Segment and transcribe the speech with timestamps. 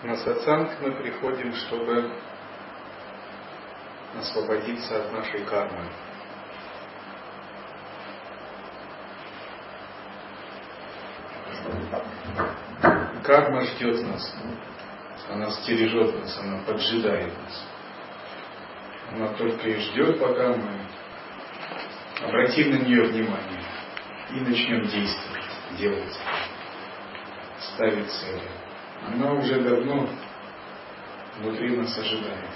[0.00, 2.12] На сатсанг мы приходим, чтобы
[4.16, 5.90] освободиться от нашей кармы.
[13.24, 14.36] Карма ждет нас,
[15.30, 17.66] она стережет нас, она поджидает нас.
[19.10, 20.78] Она только и ждет, пока мы
[22.22, 23.64] обратим на нее внимание
[24.30, 25.44] и начнем действовать,
[25.76, 26.20] делать,
[27.58, 28.67] ставить цели
[29.06, 30.08] она уже давно
[31.38, 32.50] внутри нас ожидает.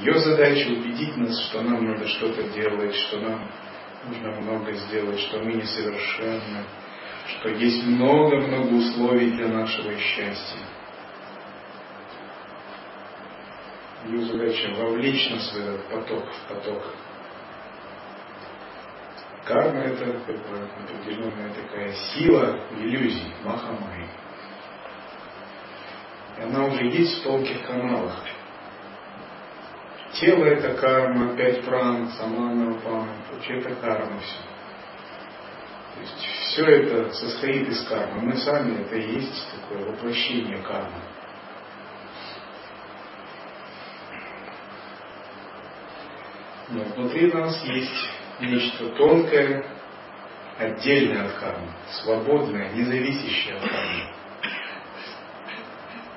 [0.00, 3.48] Ее задача убедить нас, что нам надо что-то делать, что нам
[4.06, 6.64] нужно много сделать, что мы несовершенны,
[7.26, 10.60] что есть много-много условий для нашего счастья.
[14.06, 16.82] Ее задача вовлечь нас в этот поток, в поток
[19.44, 24.08] Карма это определенная такая сила иллюзий, махамай.
[26.40, 28.24] Она уже есть в тонких каналах.
[30.12, 34.38] Тело это карма, пять пран, самана прана, вообще это карма все.
[35.94, 38.20] То есть все это состоит из кармы.
[38.20, 41.02] Мы сами это и есть такое воплощение кармы.
[46.68, 49.64] Но внутри нас есть нечто тонкое,
[50.58, 51.68] отдельное от кармы,
[52.02, 54.04] свободное, независящее от кармы.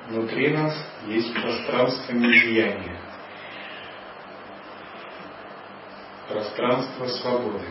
[0.08, 0.74] Внутри нас
[1.06, 3.00] есть пространство неизъяния,
[6.28, 7.66] пространство свободы.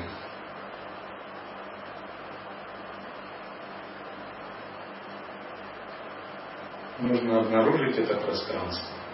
[6.99, 9.04] Нужно обнаружить это пространство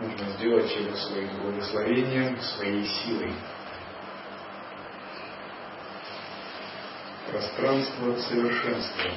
[0.00, 3.32] нужно сделать его своим благословением, своей силой.
[7.30, 9.10] Пространство совершенства.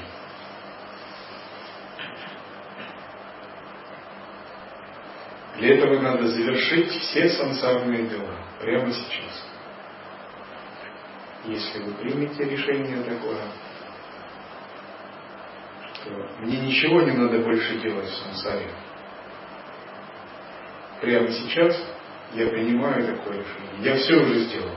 [5.58, 9.46] Для этого надо завершить все сансарные дела прямо сейчас.
[11.46, 13.42] Если вы примете решение такое,
[16.04, 18.70] то мне ничего не надо больше делать в сансаре
[21.04, 21.78] прямо сейчас
[22.34, 23.72] я принимаю такое решение.
[23.80, 24.72] Я все уже сделал.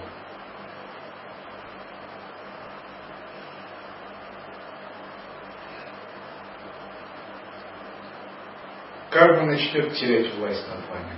[9.11, 11.17] Карма начнет терять власть над вами.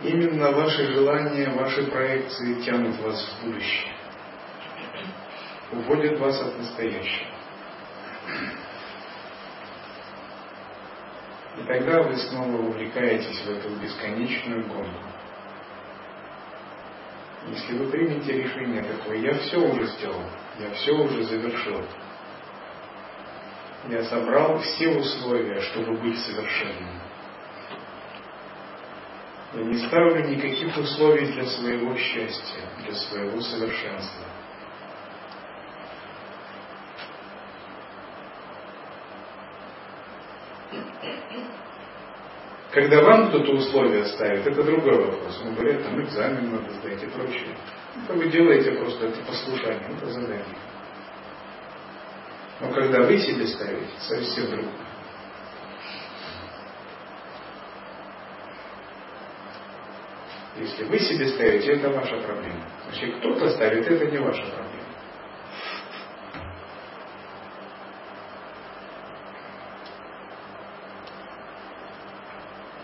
[0.00, 3.92] Именно ваши желания, ваши проекции тянут вас в будущее,
[5.72, 7.31] уводят вас от настоящего.
[11.72, 15.08] Тогда вы снова увлекаетесь в эту бесконечную гонку.
[17.48, 20.22] Если вы примете решение такое, я все уже сделал,
[20.58, 21.82] я все уже завершил,
[23.88, 27.00] я собрал все условия, чтобы быть совершенным.
[29.54, 34.24] Я не ставлю никаких условий для своего счастья, для своего совершенства.
[42.72, 45.42] Когда вам кто-то условия ставит, это другой вопрос.
[45.44, 47.54] Он говорит, там экзамен надо сдать и прочее.
[48.02, 50.56] Это вы делаете просто это послушание, это задание.
[52.60, 54.72] Но когда вы себе ставите, совсем другое.
[60.56, 62.66] Если вы себе ставите, это ваша проблема.
[62.84, 64.72] Значит, кто-то ставит, это не ваша проблема.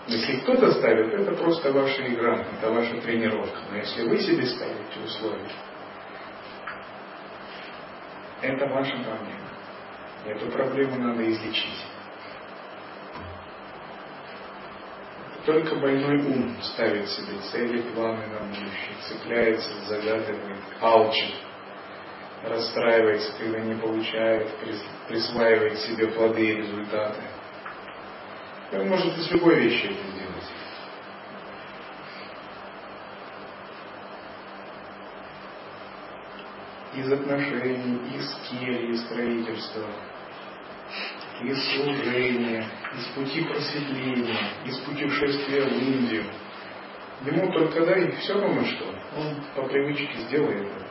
[0.08, 3.58] Если кто-то ставит, это просто ваша игра, это ваша тренировка.
[3.70, 5.50] Но если вы себе ставите условия,
[8.40, 9.48] это ваша проблема.
[10.24, 11.84] Эту проблему надо излечить.
[15.44, 21.34] Только больной ум ставит себе цели, планы на будущее, цепляется, загадывает, алчит,
[22.44, 24.48] расстраивается, когда не получает,
[25.08, 27.22] присваивает себе плоды и результаты.
[28.70, 30.28] Он может из любой вещи это сделать.
[36.98, 39.86] Из отношений, из кельи, строительства,
[41.42, 46.24] из служения, из пути просветления, из путешествия в Индию.
[47.24, 48.86] Ему только дай все равно что.
[49.16, 50.88] Он по привычке сделает это.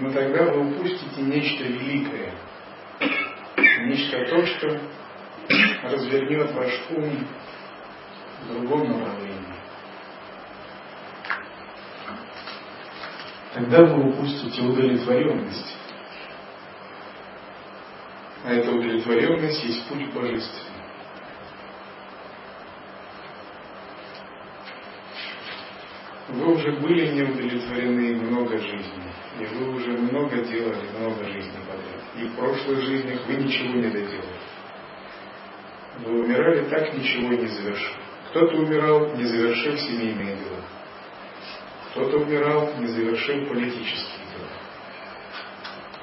[0.00, 2.32] но тогда вы упустите нечто великое,
[3.86, 4.80] нечто то, что
[5.82, 7.26] развернет ваш ум
[8.42, 9.23] в другом направлении.
[13.54, 15.76] Тогда вы упустите удовлетворенность.
[18.44, 20.74] А эта удовлетворенность есть путь божественный.
[26.28, 32.02] Вы уже были не удовлетворены много жизней, и вы уже много делали, много жизней подряд.
[32.16, 34.40] И в прошлых жизнях вы ничего не доделали.
[36.00, 37.96] Вы умирали так, ничего не завершив.
[38.30, 40.73] Кто-то умирал, не завершив семейные дела.
[41.94, 44.48] Кто-то умирал, не завершив политические дела.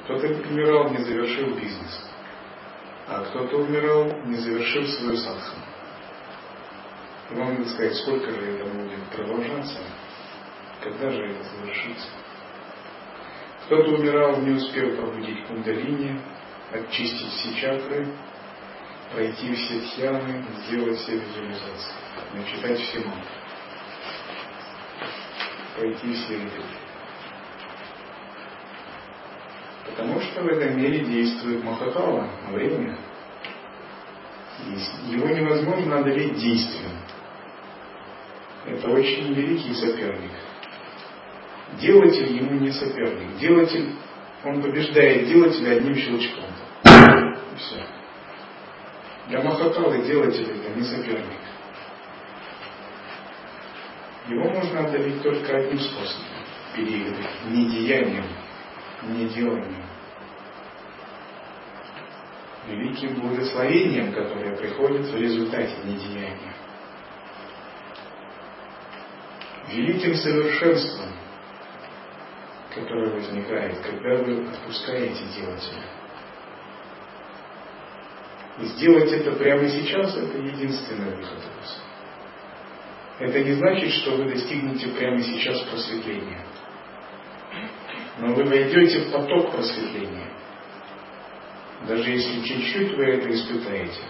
[0.04, 2.10] Кто-то умирал, не завершив бизнес.
[3.08, 5.62] А кто-то умирал, не завершив свою садхану.
[7.32, 9.80] Вам надо сказать, сколько же это будет продолжаться,
[10.82, 12.08] когда же это завершится.
[13.66, 16.18] Кто-то умирал, не успев пробудить кундалини,
[16.72, 18.08] очистить все чакры,
[19.12, 21.92] пройти все тхьяны, сделать все визуализации,
[22.32, 23.41] начитать все мантры,
[25.76, 26.82] пройти все ритуалы.
[29.86, 32.96] Потому что в этом мире действует Махакала, время.
[35.08, 36.92] Его невозможно одолеть действием.
[38.64, 40.30] Это очень великий соперник.
[41.80, 43.38] Делатель ему не соперник.
[43.38, 43.94] Делатель,
[44.44, 46.44] он побеждает делателя одним щелчком.
[46.84, 47.84] И все.
[49.28, 51.41] Для Махакалы делатель это не соперник.
[54.28, 56.26] Его можно одолеть только одним способом.
[56.76, 58.24] Периодом, не деянием,
[59.08, 59.84] не деланием.
[62.66, 66.54] Великим благословением, которое приходит в результате недеяния.
[69.68, 71.10] Великим совершенством,
[72.74, 75.82] которое возникает, когда вы отпускаете делателя.
[78.60, 81.91] И сделать это прямо сейчас– это единственный выход у.
[83.22, 86.44] Это не значит, что вы достигнете прямо сейчас просветления.
[88.18, 90.32] Но вы войдете в поток просветления.
[91.86, 94.02] Даже если чуть-чуть вы это испытаете.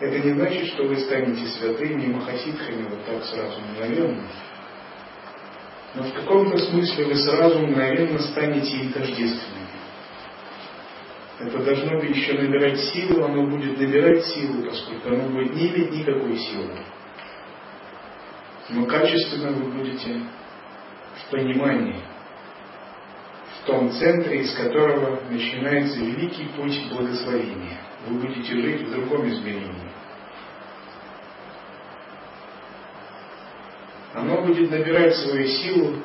[0.00, 4.28] Это не значит, что вы станете святыми и махасидхами вот так сразу мгновенно.
[5.94, 9.68] Но в каком-то смысле вы сразу мгновенно станете им тождественными.
[11.38, 15.90] Это должно быть еще набирать силу, оно будет набирать силу, поскольку оно будет не иметь
[15.90, 16.78] никакой силы.
[18.72, 20.20] Но качественно вы будете
[21.16, 22.00] в понимании,
[23.60, 27.78] в том центре, из которого начинается великий путь благословения.
[28.06, 29.90] Вы будете жить в другом измерении.
[34.14, 35.96] Оно будет набирать свою силу,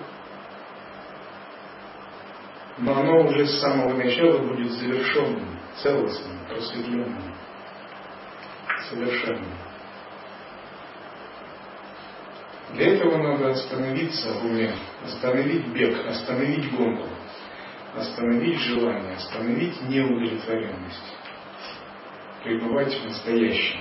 [2.80, 7.34] но оно уже с самого начала будет завершенным, целостным, просветленным,
[8.90, 9.54] совершенным.
[12.76, 14.76] Для этого надо остановиться в уме,
[15.06, 17.08] остановить бег, остановить гонку,
[17.96, 21.14] остановить желание, остановить неудовлетворенность,
[22.44, 23.80] пребывать в настоящем.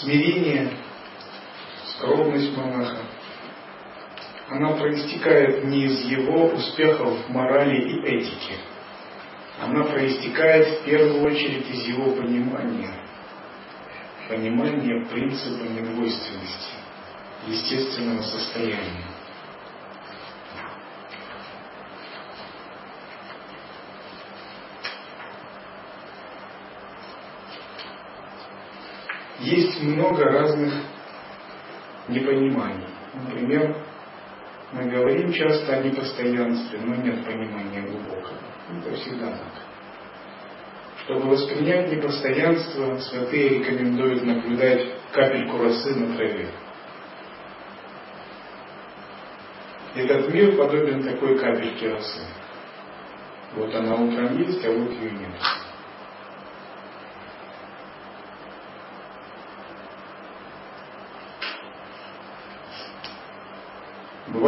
[0.00, 0.76] Смирение,
[1.94, 2.95] скромность монаха–
[4.56, 8.54] она проистекает не из его успехов в морали и этике.
[9.60, 12.94] Она проистекает в первую очередь из его понимания.
[14.28, 16.74] Понимания принципа недвойственности,
[17.46, 19.04] естественного состояния.
[29.38, 30.72] Есть много разных
[32.08, 32.86] непониманий.
[33.14, 33.85] Например,
[34.76, 38.36] мы говорим часто о непостоянстве, но нет понимания глубокого.
[38.84, 39.52] Это всегда так.
[41.04, 46.48] Чтобы воспринять непостоянство, святые рекомендуют наблюдать капельку росы на траве.
[49.94, 52.20] Этот мир подобен такой капельке росы.
[53.54, 55.65] Вот она утром есть, а вот ее нет.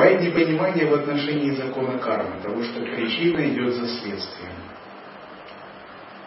[0.08, 4.54] Бывает непонимание в отношении закона кармы, того, что причина идет за следствием.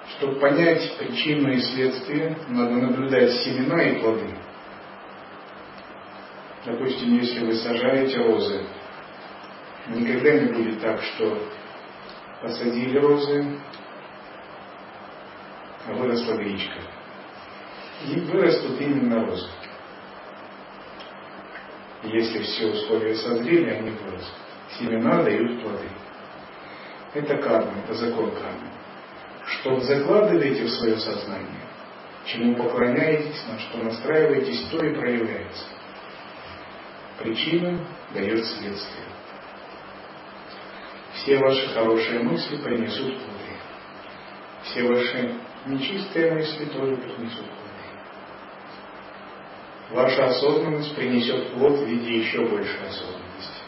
[0.09, 4.35] Чтобы понять причину и следствие, надо наблюдать семена и плоды.
[6.63, 8.65] Допустим, если вы сажаете розы,
[9.88, 11.41] никогда не будет так, что
[12.39, 13.57] посадили розы,
[15.88, 16.81] а выросла гречка.
[18.05, 19.50] И вырастут именно розы.
[22.03, 24.34] Если все условия созрели, они вырастут.
[24.79, 25.89] Семена дают плоды.
[27.13, 28.70] Это карма, это закон кармы.
[29.46, 31.62] Что закладываете в свое сознание,
[32.25, 35.65] чему поклоняетесь, на что настраиваетесь, то и проявляется.
[37.20, 37.77] Причина
[38.13, 39.05] дает следствие.
[41.15, 43.55] Все ваши хорошие мысли принесут плоды.
[44.63, 45.36] Все ваши
[45.67, 47.60] нечистые мысли тоже принесут плоды.
[49.91, 53.62] Ваша осознанность принесет плод в виде еще большей осознанности.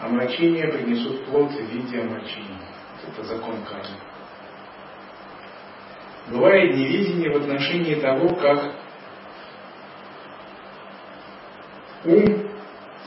[0.00, 2.58] Омрачения принесут плод в виде омрачений.
[3.08, 3.96] Это закон кармы.
[6.28, 8.74] Бывает невидение в отношении того, как
[12.04, 12.48] ум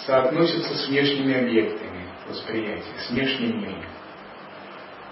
[0.06, 3.86] соотносится с внешними объектами восприятия, с внешним миром.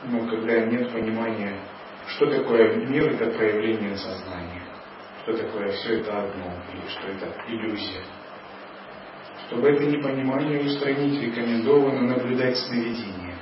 [0.06, 1.58] Но когда нет понимания,
[2.08, 4.64] что такое мир, это проявление сознания,
[5.24, 8.02] что такое все это одно, или что это иллюзия.
[9.48, 13.36] Чтобы это непонимание устранить, рекомендовано наблюдать сновидение,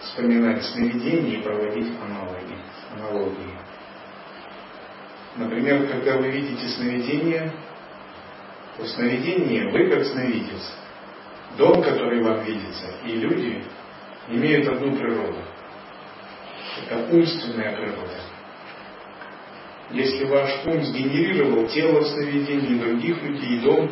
[0.00, 2.56] вспоминать сновидение и проводить аналоги,
[2.94, 3.58] аналогии.
[5.36, 7.52] Например, когда вы видите сновидение,
[8.76, 10.76] то сновидение вы как сновидец.
[11.58, 13.64] Дом, который вам видится, и люди
[14.28, 15.38] имеют одну природу.
[16.88, 18.33] Это умственная природа.
[19.90, 23.90] Если ваш ум сгенерировал тело в сновидении других людей и дом,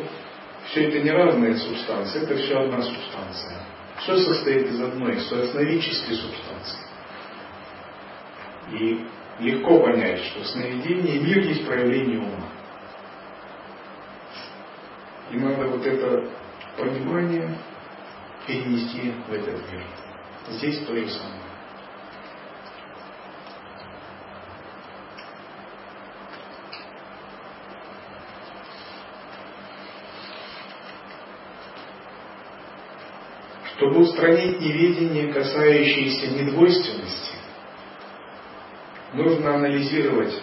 [0.69, 3.59] все это не разные субстанции, это все одна субстанция.
[3.99, 6.79] Все состоит из одной, основической субстанции.
[8.71, 9.05] И
[9.39, 12.49] легко понять, что в сновидении мир есть проявление ума.
[15.31, 16.29] И надо вот это
[16.77, 17.57] понимание
[18.47, 19.83] перенести в этот мир.
[20.49, 21.42] Здесь то же самое.
[33.83, 37.33] Чтобы устранить неведение, касающееся недвойственности,
[39.11, 40.41] нужно анализировать,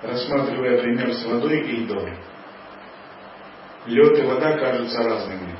[0.00, 2.16] рассматривая пример с водой и льдом.
[3.84, 5.54] Лед и вода кажутся разными,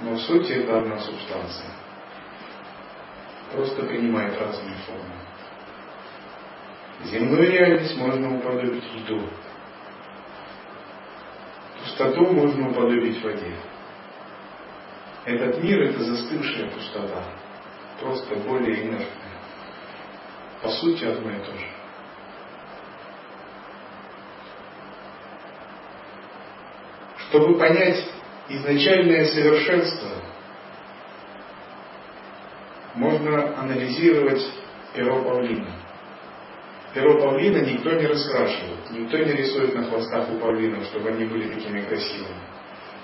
[0.00, 1.72] но в сути это одна субстанция.
[3.52, 5.14] Просто принимает разные формы.
[7.04, 9.28] Земную реальность можно уподобить льду.
[11.82, 13.54] Пустоту можно уподобить воде.
[15.24, 17.24] Этот мир– это застывшая пустота,
[17.98, 19.08] просто более инертная.
[20.62, 21.66] По сути, одно и то же.
[27.28, 28.04] Чтобы понять
[28.48, 30.10] изначальное совершенство,
[32.94, 34.46] можно анализировать
[34.94, 35.70] перо павлина.
[36.92, 41.48] Перо павлина никто не раскрашивает, никто не рисует на хвостах у павлинов, чтобы они были
[41.52, 42.44] такими красивыми.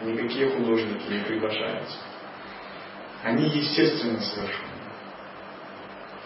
[0.03, 2.10] Никакие художники не приглашаются.
[3.23, 4.71] Они естественно совершенны.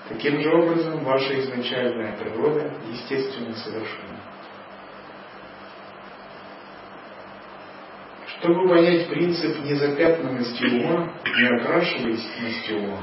[0.08, 4.20] Таким же образом, ваша изначальная природа естественно совершенна.
[8.38, 13.02] Чтобы понять принцип незапятнанности ума, неокрашиваемости ума,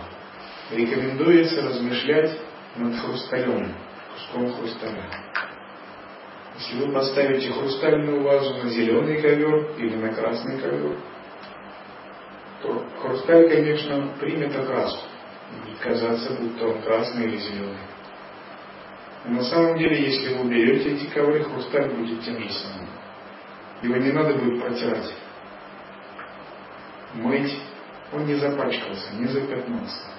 [0.69, 2.39] рекомендуется размышлять
[2.75, 3.75] над хрусталем,
[4.13, 5.09] куском хрусталя.
[6.59, 10.97] Если вы поставите хрустальную вазу на зеленый ковер или на красный ковер,
[12.61, 15.05] то хрусталь, конечно, примет окраску.
[15.65, 17.77] Будет казаться, будто он красный или зеленый.
[19.25, 22.87] Но на самом деле, если вы уберете эти ковры, хрусталь будет тем же самым.
[23.81, 25.13] Его не надо будет протирать
[27.13, 27.57] мыть,
[28.13, 30.11] он не запачкался, не запятнался.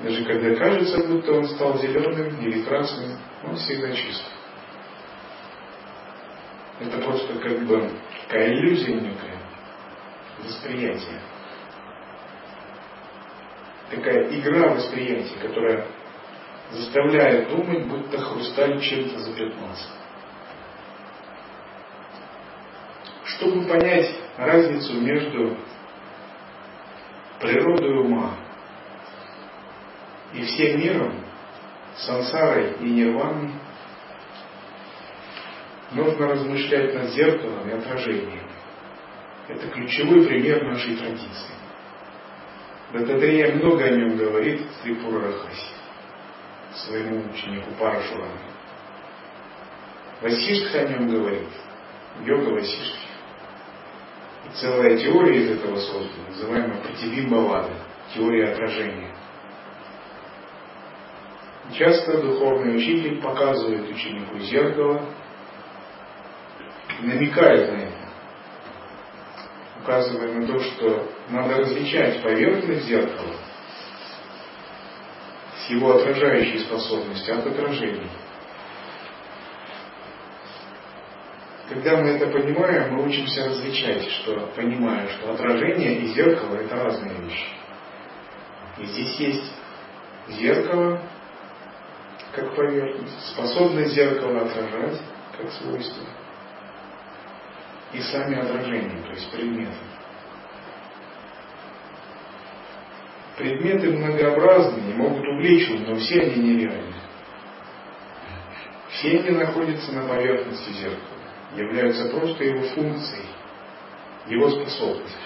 [0.00, 4.24] Даже когда кажется, будто он стал зеленым или красным, он всегда чист.
[6.80, 7.90] Это просто как бы
[8.22, 9.31] такая иллюзия некая,
[10.42, 11.20] восприятие.
[13.90, 15.86] Такая игра восприятия, которая
[16.70, 19.88] заставляет думать, будто хрусталь чем-то запятнался.
[23.24, 25.56] Чтобы понять разницу между
[27.40, 28.36] природой ума
[30.32, 31.14] и всем миром,
[31.96, 33.52] сансарой и нирваной,
[35.90, 38.41] нужно размышлять над зеркалом и отражением.
[39.54, 41.54] Это ключевой пример нашей традиции.
[42.92, 45.74] Дататрея много о нем говорит Трипура Рахаси,
[46.74, 48.50] своему ученику Парашураме.
[50.20, 51.48] Васиштха о нем говорит,
[52.24, 53.12] йога Васиштхи
[54.54, 57.74] целая теория из этого создана, называемая Пратибимбавада,
[58.14, 59.14] теория отражения.
[61.72, 65.08] Часто духовный учитель показывает ученику зеркало
[67.00, 67.91] и намекает на это.
[69.82, 73.34] Указывая на то, что надо различать поверхность зеркала
[75.56, 78.10] с его отражающей способностью от отражений.
[81.68, 87.14] Когда мы это понимаем, мы учимся различать, что понимая, что отражение и зеркало это разные
[87.14, 87.46] вещи.
[88.78, 89.52] И здесь есть
[90.28, 91.00] зеркало,
[92.32, 95.00] как поверхность, способность зеркала отражать,
[95.36, 96.04] как свойство,
[97.92, 99.72] и сами отражения, то есть предметы.
[103.36, 106.94] Предметы многообразные, могут увлечь но все они нереальны.
[108.90, 111.12] Все они находятся на поверхности зеркала
[111.56, 113.26] являются просто его функцией,
[114.26, 115.20] его способностью,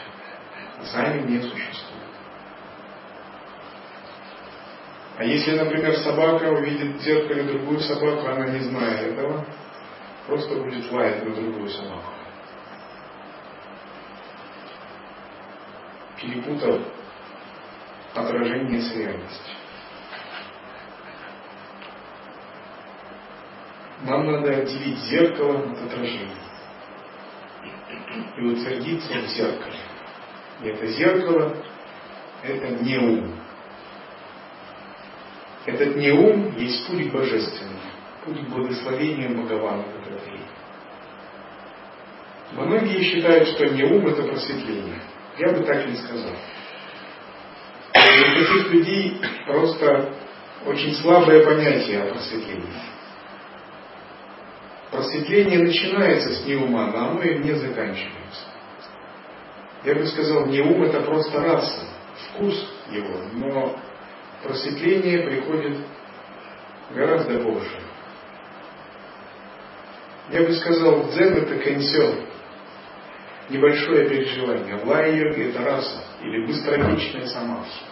[0.79, 2.05] а сами не существуют.
[5.19, 9.47] А если, например, собака увидит в зеркале другую собаку, она не зная этого,
[10.27, 12.13] просто будет лаять на другую собаку.
[16.27, 16.81] Перепутав
[18.13, 19.55] отражение с реальностью.
[24.03, 26.35] Нам надо отделить зеркало от отражения
[28.37, 29.79] и утвердиться в зеркале.
[30.63, 31.57] И это зеркало–
[32.43, 33.41] это не ум.
[35.65, 37.81] Этот не ум есть путь божественный,
[38.25, 40.47] путь к благословению Бхагавана Дататрея.
[42.53, 45.01] Многие считают, что не ум– это просветление.
[45.39, 46.33] Я бы так не сказал.
[47.95, 50.15] У таких людей просто
[50.65, 52.73] очень слабое понятие о просветлении.
[54.91, 58.45] Просветление начинается с неума, но оно и не заканчивается.
[59.85, 61.85] Я бы сказал, не ум это просто раса,
[62.17, 63.79] вкус его, но
[64.43, 65.79] просветление приходит
[66.95, 67.81] гораздо позже.
[70.31, 72.26] Я бы сказал, дзен это кэнсё,
[73.49, 74.81] небольшое переживание.
[74.85, 77.85] Лай-йоги это раса или быстротечная самадхи.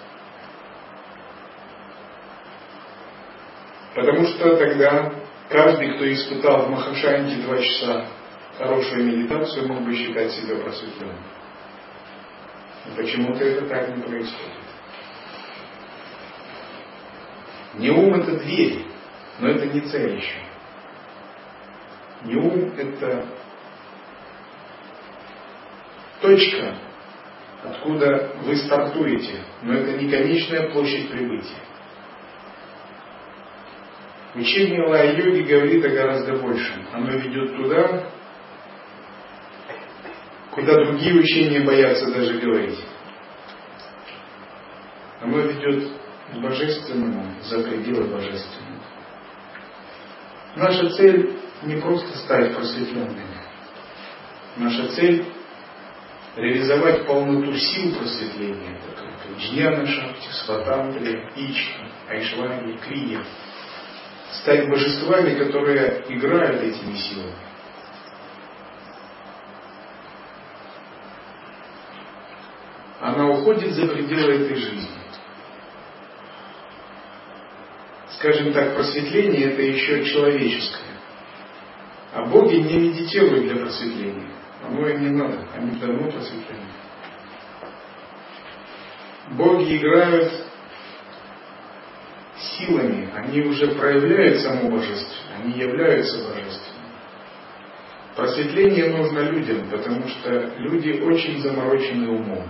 [3.95, 8.07] Потому что тогда Каждый, кто испытал в Махашанте два часа
[8.57, 11.23] хорошую медитацию, мог бы считать себя просветленным.
[12.97, 14.53] Почему-то это так не происходит.
[17.75, 18.87] Не ум это дверь,
[19.41, 20.39] но это не цель еще.
[22.25, 23.27] Не ум это
[26.25, 26.75] точка,
[27.63, 31.61] откуда вы стартуете, но это не конечная площадь прибытия.
[34.35, 36.87] Учение лай-йоги говорит о гораздо большем.
[36.93, 38.11] Оно ведет туда,
[40.51, 42.83] куда другие учения боятся даже говорить.
[45.21, 45.91] Оно ведет
[46.33, 48.83] к божественному за пределы божественного.
[50.57, 53.25] Наша цель не просто стать просветленными.
[54.57, 55.27] Наша цель
[56.37, 63.21] реализовать полноту сил просветления, как Джняна Шакти, Сватантри, Ичка, Айшварья, Крия,
[64.33, 67.35] стать божествами, которые играют этими силами.
[73.01, 74.89] Она уходит за пределы этой жизни.
[78.17, 80.95] Скажем так, просветление это еще человеческое.
[82.15, 84.34] А боги не медитируют для просветления.
[84.67, 86.63] Оно им не надо, они давно просветлены.
[89.31, 90.33] Боги играют
[92.37, 96.75] силами, они уже проявляют само божество, они являются божественными.
[98.17, 102.49] Просветление нужно людям, потому что люди очень заморочены умом.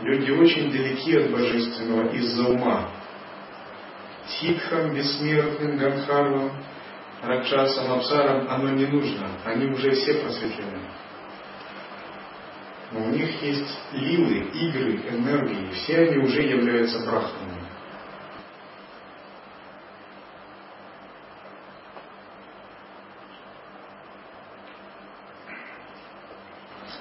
[0.00, 2.90] Люди очень далеки от божественного из-за ума.
[4.26, 6.52] Ситхам, бессмертным, Ганхарвам,
[7.22, 9.28] Ракшасам, Апсарам оно не нужно.
[9.44, 10.80] Они уже все просветлены.
[12.92, 15.72] Но у них есть лилы, игры, энергии.
[15.72, 17.66] Все они уже являются брахманами.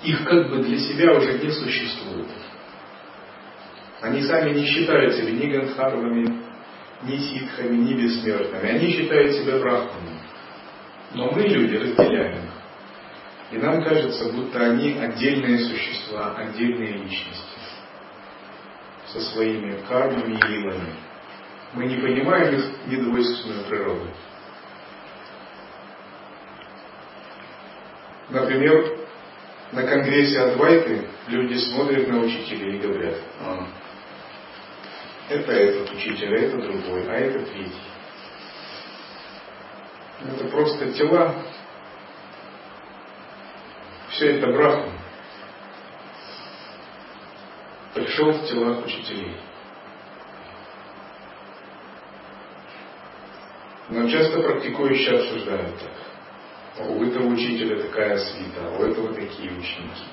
[0.05, 2.27] их как бы для себя уже не существует.
[4.01, 6.44] Они сами не считают себя ни гандхарвами,
[7.03, 8.69] ни ситхами, ни бессмертными.
[8.69, 10.19] Они считают себя брахманами.
[11.13, 12.51] Но мы, люди, разделяем их.
[13.51, 17.43] И нам кажется, будто они отдельные существа, отдельные личности
[19.07, 20.93] со своими кармами и лилами.
[21.73, 24.07] Мы не понимаем их недвойственную природу.
[28.29, 28.97] Например,
[29.71, 33.67] на конгрессе Адвайты люди смотрят на учителей и говорят, а,
[35.29, 37.71] это этот учитель, а это другой, а это третий.
[40.21, 41.35] Это просто тела.
[44.09, 45.05] Все это брахма.
[47.95, 49.37] пришел в телах учителей.
[53.89, 56.87] Но часто практикующие обсуждают так.
[56.89, 60.03] У этого учителя такая свита, а у этого такие ученики.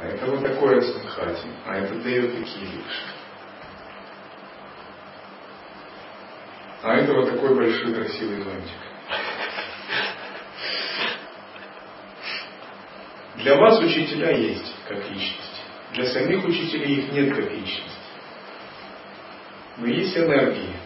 [0.00, 3.13] А это вот такое санхати, а это дает такие лишь.
[6.84, 8.76] А это вот такой большой красивый зонтик.
[13.36, 15.62] Для вас учителя есть как личность.
[15.94, 17.96] Для самих учителей их нет как личность.
[19.78, 20.76] Но есть энергии,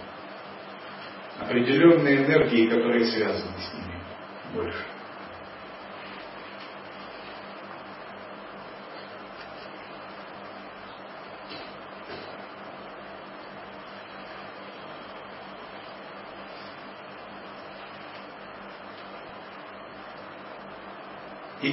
[1.40, 4.00] определенные энергии, которые связаны с ними
[4.54, 4.84] больше.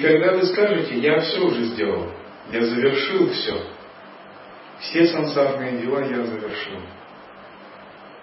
[0.06, 2.12] Когда вы скажете, я все уже сделал,
[2.52, 3.60] я завершил все,
[4.80, 6.80] все сансарные дела я завершил,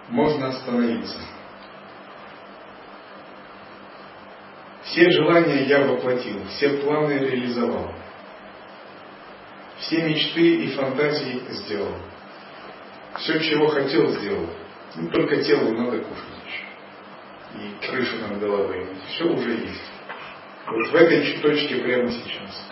[0.07, 1.19] можно остановиться.
[4.83, 7.91] Все желания я воплотил, все планы реализовал,
[9.79, 11.97] все мечты и фантазии сделал,
[13.17, 14.47] все, чего хотел, сделал.
[14.95, 17.65] Ну, только телу надо кушать еще.
[17.65, 18.87] И крышу над головой.
[19.07, 19.92] Все уже есть.
[20.65, 22.69] Вот в этой точке прямо сейчас.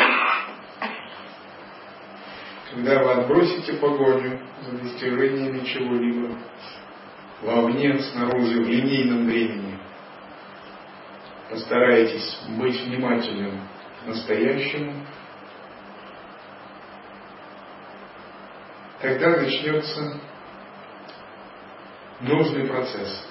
[2.72, 6.38] Когда вы отбросите погоню за достижениями чего-либо,
[7.42, 9.78] вовне, снаружи, в линейном времени,
[11.50, 13.60] постарайтесь быть внимательным
[14.02, 15.06] к настоящему,
[19.02, 20.22] тогда начнется
[22.22, 23.28] нужный процесс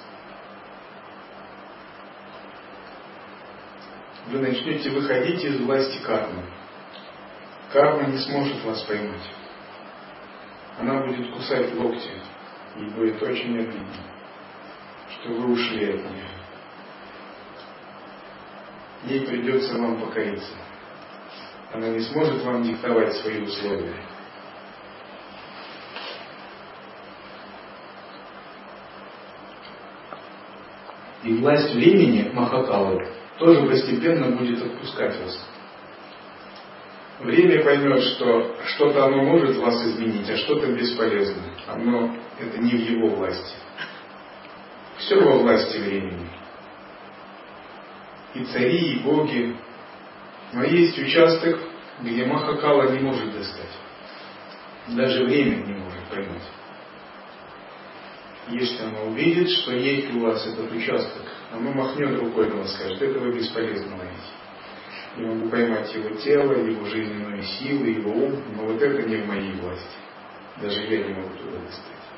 [4.31, 6.43] вы начнете выходить из власти кармы.
[7.73, 9.29] Карма не сможет вас поймать.
[10.79, 12.11] Она будет кусать локти,
[12.77, 13.87] и будет очень обидно,
[15.09, 16.29] что вы ушли от нее.
[19.03, 20.53] Ей придется вам покориться.
[21.73, 23.95] Она не сможет вам диктовать свои условия.
[31.23, 35.49] И власть времени Махакалы тоже постепенно будет отпускать вас.
[37.19, 41.41] Время поймет, что что-то оно может вас изменить, а что-то бесполезно.
[41.67, 43.55] Оно это не в его власти.
[44.97, 46.29] Все во власти времени.
[48.35, 49.55] И цари, и боги.
[50.53, 51.59] Но есть участок,
[52.01, 53.77] где Махакала не может достать.
[54.89, 56.43] Даже время не может поймать.
[58.51, 63.01] Если она увидит, что есть у вас этот участок, оно махнет рукой на вас, скажет,
[63.01, 64.31] этого бесполезно найти.
[65.17, 69.27] Я могу поймать его тело, его жизненную силу, его ум, но вот это не в
[69.27, 69.97] моей власти.
[70.61, 72.10] Даже я не могу туда достать.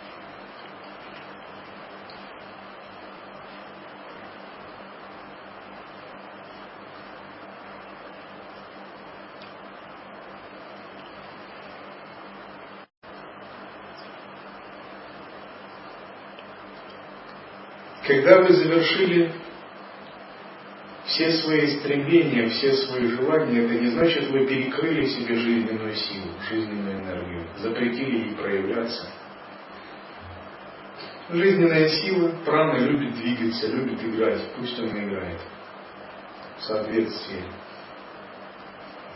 [18.23, 19.33] Когда вы завершили
[21.07, 27.01] все свои стремления, все свои желания, это не значит, вы перекрыли себе жизненную силу, жизненную
[27.01, 29.09] энергию, запретили ей проявляться.
[31.31, 35.41] Жизненная сила, прана любит двигаться, любит играть, пусть он играет
[36.59, 37.43] в соответствии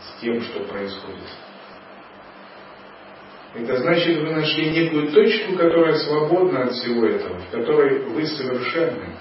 [0.02, 1.47] с тем, что происходит.
[3.54, 9.16] Это значит, вы нашли некую точку, которая свободна от всего этого, в которой вы совершенны.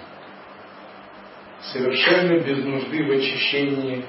[1.62, 4.06] Совершенно без нужды в очищении,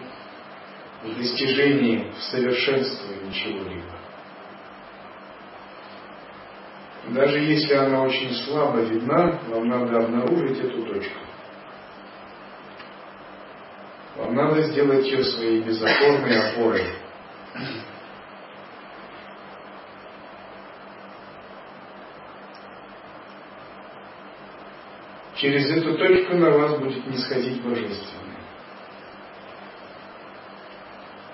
[1.02, 3.98] в достижении, в совершенствовании чего-либо.
[7.11, 11.18] Даже если она очень слабо видна, вам надо обнаружить эту точку.
[14.16, 16.85] Вам надо сделать ее своей безопорной опорой.
[25.38, 28.42] Через эту точку на вас будет не сходить Божественное.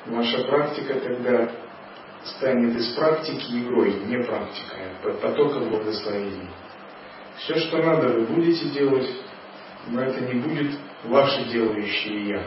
[0.06, 1.50] Ваша практика тогда
[2.24, 6.50] станет из практики игрой, не практикой, а потоком благословений.
[7.38, 9.08] Все, что надо, вы будете делать,
[9.86, 12.46] но это не будет ваше делающее «я».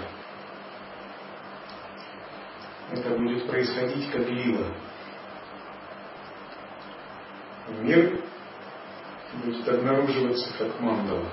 [2.91, 4.67] Это будет происходить как лила.
[7.82, 8.22] Мир
[9.43, 11.26] будет обнаруживаться как мандала.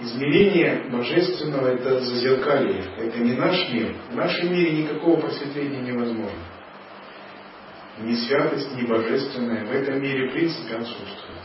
[0.00, 3.96] Измерение божественного– это зазеркалье, это не наш мир.
[4.10, 6.38] В нашем мире никакого просветления невозможно.
[7.98, 11.42] Ни святость, ни божественное в этом мире в принципе отсутствует.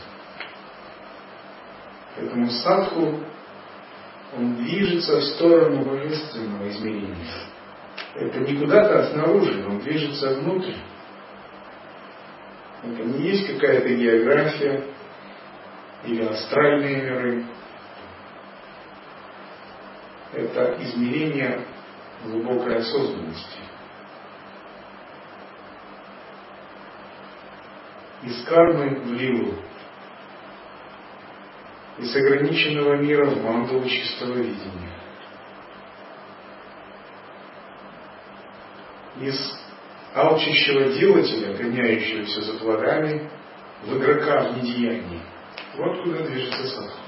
[2.14, 3.20] Поэтому садху,
[4.36, 7.16] он движется в сторону божественного измерения.
[8.14, 10.74] Это не куда-то снаружи, он движется внутрь.
[12.84, 14.84] Это не есть какая-то география
[16.04, 17.44] или астральные миры.
[20.34, 21.64] Это измерение
[22.24, 23.58] глубокой осознанности.
[28.24, 29.54] Из кармы в лилу,
[31.98, 34.98] из ограниченного мира в мандалу чистого видения.
[39.20, 39.64] Из
[40.14, 43.30] алчащего делателя, гоняющегося за плодами,
[43.84, 45.20] в игрока в недеянии.
[45.76, 47.03] Вот куда движется садху.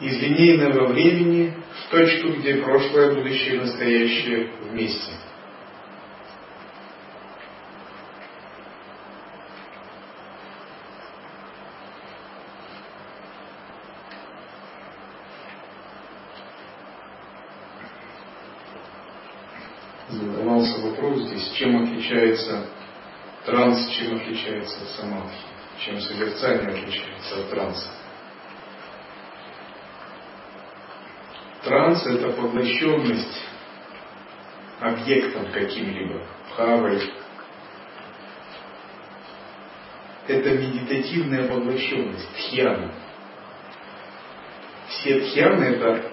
[0.00, 1.54] Из линейного времени
[1.86, 5.12] в точку, где прошлое, будущее и настоящее вместе–
[21.56, 22.66] чем отличается
[23.46, 25.38] транс, чем отличается самадхи,
[25.84, 27.95] чем созерцание отличается от транса.
[31.66, 33.42] Транс– это поглощенность
[34.78, 37.10] объектом каким-либо, бхавой.
[40.28, 42.92] Это медитативная поглощенность, тхьяна.
[44.88, 46.08] Все тхьяны– это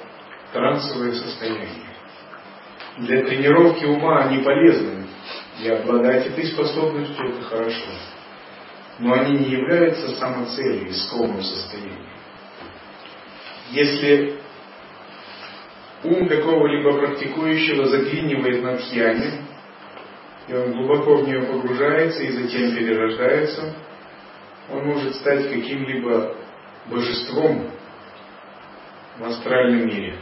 [0.53, 1.85] трансовое состояние.
[2.97, 5.05] Для тренировки ума они полезны,
[5.61, 7.91] и обладать этой способностью это хорошо.
[8.97, 12.07] Но они не являются самоцелью, искомым состоянием.
[13.69, 14.42] Если
[16.03, 19.41] ум какого-либо практикующего заклинивает над хьяни,
[20.47, 23.75] и он глубоко в нее погружается и затем перерождается,
[24.69, 26.35] он может стать каким-либо
[26.89, 27.71] божеством
[29.17, 30.17] в астральном мире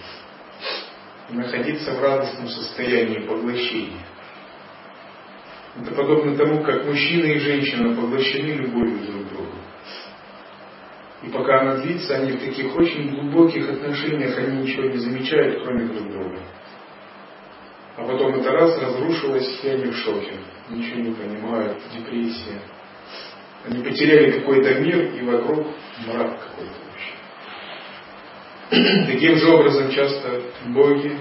[1.29, 4.05] находиться в радостном состоянии поглощения.
[5.79, 9.55] Это подобно тому, как мужчина и женщина поглощены любовью друг к другу.
[11.23, 15.85] И пока она длится, они в таких очень глубоких отношениях, они ничего не замечают, кроме
[15.85, 16.39] друг друга.
[17.97, 20.33] А потом это раз разрушилось, и они в шоке.
[20.69, 22.61] Ничего не понимают, депрессия.
[23.65, 25.67] Они потеряли какой-то мир, и вокруг
[26.07, 26.73] мрак какой-то
[28.71, 29.05] вообще.
[29.13, 31.17] Таким же образом часто боги,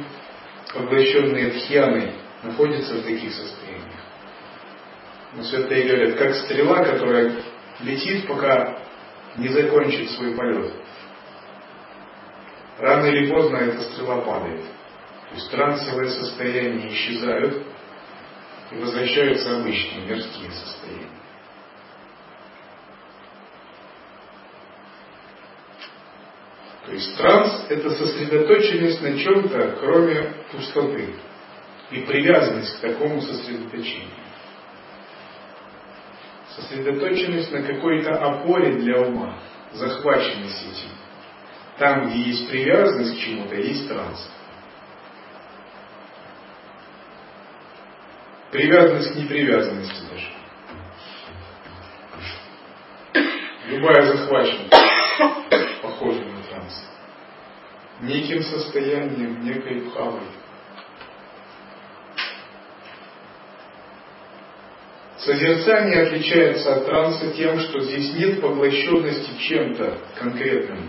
[0.73, 4.01] поглощенные тхьяной, находятся в таких состояниях.
[5.35, 7.35] Но святые говорят, как стрела, которая
[7.81, 8.79] летит, пока
[9.37, 10.73] не закончит свой полет.
[12.79, 14.65] Рано или поздно эта стрела падает.
[14.65, 17.63] То есть трансовые состояния исчезают
[18.71, 21.09] и возвращаются обычные мирские состояния.
[26.87, 31.15] То есть транс– это сосредоточенность на чем-то, кроме пустоты,
[31.93, 34.30] и привязанность к такому сосредоточению
[36.57, 39.39] сосредоточенность на какой-то опоре для ума,
[39.73, 40.91] захваченность этим.
[41.79, 44.31] Там, где есть привязанность к чему-то, есть транс.
[48.51, 50.27] Привязанность к непривязанности даже.
[53.69, 54.75] Любая захваченность
[55.81, 56.89] похожа на транс.
[58.01, 60.23] Неким состоянием, некой бхавой.
[65.21, 70.89] Созерцание отличается от транса тем, что здесь нет поглощенности чем-то конкретным.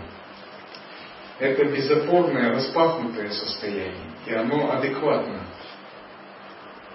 [1.38, 5.40] Это безопорное, распахнутое состояние, и оно адекватно.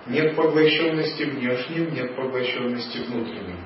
[0.08, 3.64] Нет поглощенности внешним, нет поглощенности внутренним.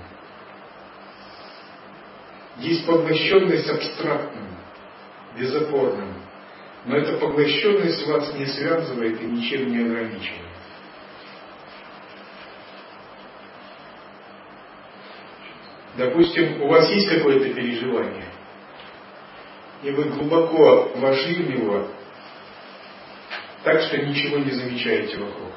[2.57, 4.49] Есть поглощенность абстрактным,
[5.37, 6.13] безопорным,
[6.85, 10.50] но эта поглощенность вас не связывает и ничем не ограничивает.
[15.97, 18.29] Допустим, у вас есть какое-то переживание,
[19.83, 21.87] и вы глубоко вошли в него,
[23.63, 25.51] так что ничего не замечаете вокруг.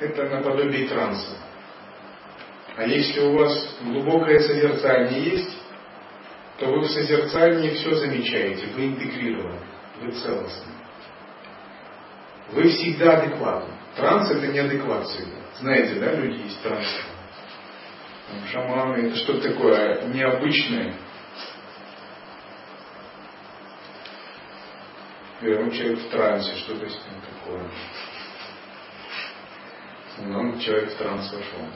[0.00, 1.38] Это наподобие транса.
[2.76, 5.58] А если у вас глубокое созерцание есть,
[6.58, 9.60] то вы в созерцании все замечаете, вы интегрированы,
[10.00, 10.72] вы целостны.
[12.52, 13.74] Вы всегда адекватны.
[13.96, 15.37] Транс это неадеквация.
[15.56, 16.86] Знаете, да, люди есть транс.
[18.52, 20.94] Шаманы это что-то такое необычное.
[25.40, 27.70] Берем человек в трансе, что-то с ним такое.
[30.18, 31.68] Но человек в транс вошел.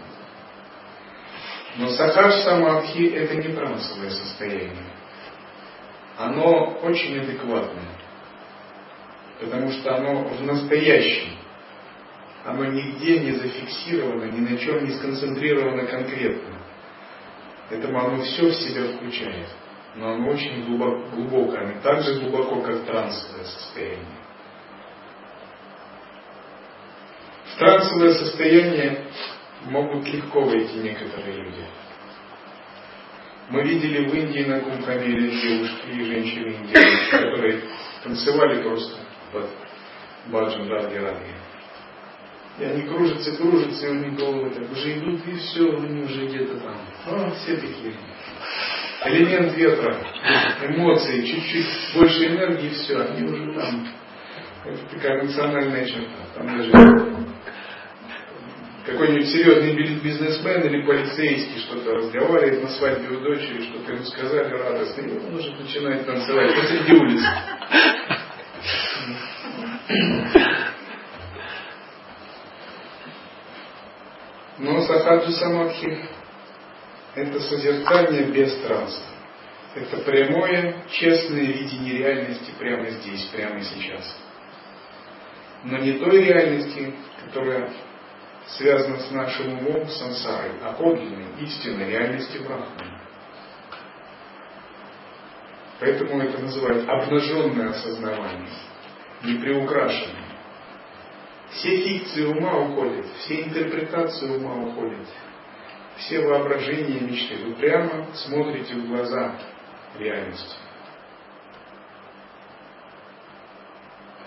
[1.76, 4.92] Но сахадж самадхи это не трансовое состояние.
[6.18, 7.98] Оно очень адекватное.
[9.40, 11.41] Потому что оно в настоящем.
[12.44, 16.58] Оно нигде не зафиксировано, ни на чем не сконцентрировано конкретно.
[17.68, 19.48] Поэтому оно все в себя включает.
[19.94, 21.80] Но оно очень глубоко, глубокое.
[21.82, 24.06] Так же глубоко, как трансовое состояние.
[27.44, 29.06] В трансовое состояние
[29.66, 31.64] могут легко войти некоторые люди.
[33.50, 37.62] Мы видели в Индии на Кумхамеле девушки и женщины Индии, которые
[38.02, 38.96] танцевали просто
[39.32, 39.50] под
[40.26, 41.51] Баджан Ради Ради.
[42.58, 46.26] И они кружатся, кружатся, и у них головы так уже идут, и все, они уже
[46.26, 46.76] где-то там.
[47.06, 47.94] А, все такие.
[49.04, 49.96] Элемент ветра,
[50.62, 53.88] эмоции, чуть-чуть больше энергии, все, они уже там.
[54.64, 56.26] Это такая национальная черта.
[56.34, 56.70] Там даже
[58.84, 65.00] какой-нибудь серьезный бизнесмен или полицейский что-то разговаривает на свадьбе у дочери, что-то ему сказали радостно,
[65.02, 67.26] и он уже начинает танцевать посреди улицы.
[74.62, 75.98] Но сахаджи самадхи–
[77.16, 79.02] это созерцание без транса.
[79.74, 84.16] Это прямое, честное видение реальности прямо здесь, прямо сейчас.
[85.64, 86.94] Но не той реальности,
[87.24, 87.72] которая
[88.46, 93.00] связано с нашим умом, сансарой, а подлинной, истинной реальности Брахмана.
[95.80, 98.48] Поэтому это называют обнаженное осознавание,
[99.24, 100.21] не приукрашенное.
[101.54, 105.06] Все фикции ума уходят, все интерпретации ума уходят,
[105.96, 107.36] все воображения и мечты.
[107.44, 109.38] Вы прямо смотрите в глаза
[109.98, 110.56] реальности.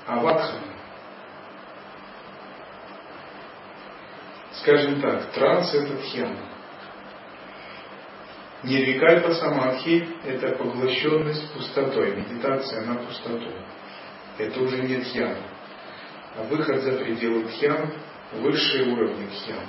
[0.07, 0.75] А ватхана
[4.65, 6.39] скажем так, транс это тхьяна.
[8.63, 13.51] Нирвикальпа самадхи– это поглощенность пустотой, медитация на пустоту.
[14.39, 15.37] Это уже не тхьяна.
[16.37, 17.93] А выход за пределы тхьян–
[18.33, 19.67] высшие уровни тхьян.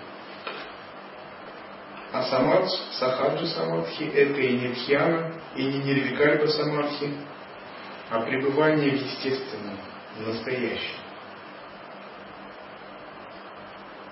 [2.13, 7.15] А самадж, сахаджи самадхи– это и не тхьяна, и не нирвикальпа самадхи,
[8.11, 9.79] а пребывание в естественном,
[10.19, 10.97] в настоящем.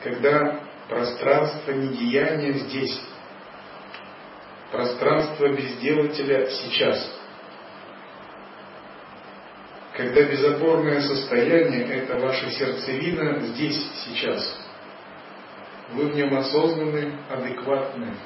[0.02, 3.00] Когда Пространство недеяния здесь.
[4.70, 7.10] Пространство безделателя сейчас.
[9.96, 14.60] Когда безопорное состояние– это ваша сердцевина здесь, сейчас.
[15.92, 18.16] Вы в нем осознаны, адекватны.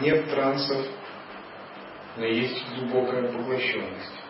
[0.00, 0.86] Нет трансов,
[2.16, 4.22] но есть глубокая поглощенность.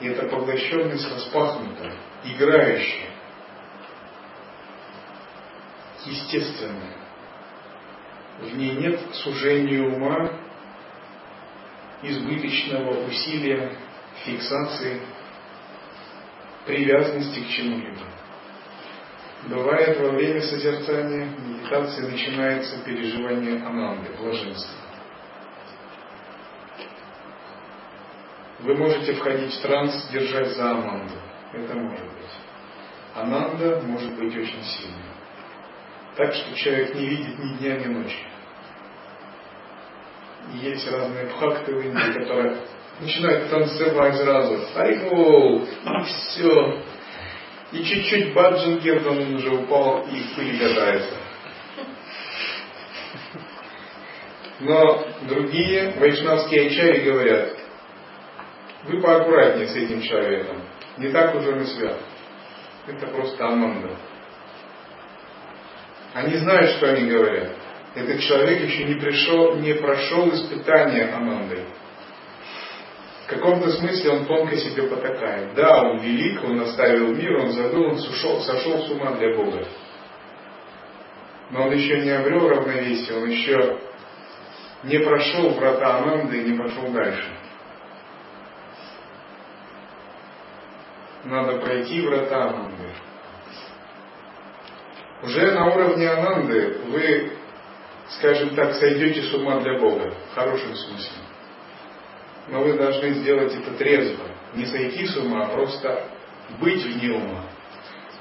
[0.00, 3.10] И эта поглощенность распахнута, играющая
[6.04, 6.98] естественная.
[8.40, 10.43] В ней нет сужения ума,
[12.08, 13.76] избыточного усилия,
[14.24, 15.00] фиксации,
[16.66, 18.02] привязанности к чему-либо.
[19.48, 24.74] Бывает во время созерцания медитации начинается переживание ананды, блаженства.
[28.60, 31.14] Вы можете входить в транс, держать за ананду.
[31.52, 32.34] Это может быть.
[33.14, 35.14] Ананда может быть очень сильной
[36.16, 38.18] так, что человек не видит ни дня, ни ночи.
[40.52, 42.56] Есть разные бхакты в Индии, которые
[43.00, 44.60] начинают танцевать сразу.
[44.76, 45.64] Айгол!
[45.64, 46.82] И все.
[47.72, 51.16] И чуть-чуть баджан Гердан он уже упал и в пыль катается.
[54.60, 57.58] Но другие вайшнавские ачари говорят,
[58.84, 60.62] вы поаккуратнее с этим человеком.
[60.98, 61.98] Не так уже он свят.
[62.86, 63.96] Это просто ананда.
[66.12, 67.56] Они знают, что они говорят.
[67.94, 71.64] Этот человек еще не пришел, не прошел испытание Анандой.
[73.24, 75.54] В каком-то смысле он тонко себе потакает.
[75.54, 79.64] Да, он велик, он оставил мир, он забыл, он сошел, сошел с ума для Бога.
[81.50, 83.78] Но он еще не обрел равновесие, он еще
[84.82, 87.28] не прошел врата Ананды и не пошел дальше.
[91.24, 92.88] Надо пройти врата Ананды.
[95.22, 97.32] Уже на уровне Ананды вы,
[98.18, 101.18] скажем так, сойдете с ума для Бога, в хорошем смысле.
[102.48, 104.24] Но вы должны сделать это трезво.
[104.54, 106.08] Не сойти с ума, а просто
[106.60, 107.44] быть вне ума.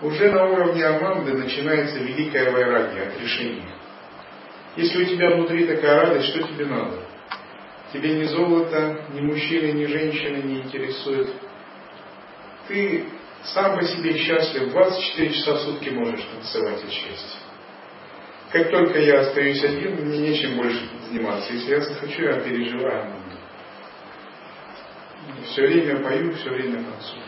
[0.01, 3.69] Уже на уровне Аманды начинается великая вайрагия, отрешение.
[4.75, 6.99] Если у тебя внутри такая радость, что тебе надо?
[7.91, 11.29] Тебе ни золото, ни мужчины, ни женщины не интересуют.
[12.67, 13.05] Ты
[13.43, 17.42] сам по себе счастлив, 24 часа в сутки можешь танцевать от счастья.
[18.53, 21.51] Как только я остаюсь один, мне нечем больше заниматься.
[21.51, 23.15] Если я захочу, я переживаю.
[25.47, 27.23] Все время пою, все время танцую.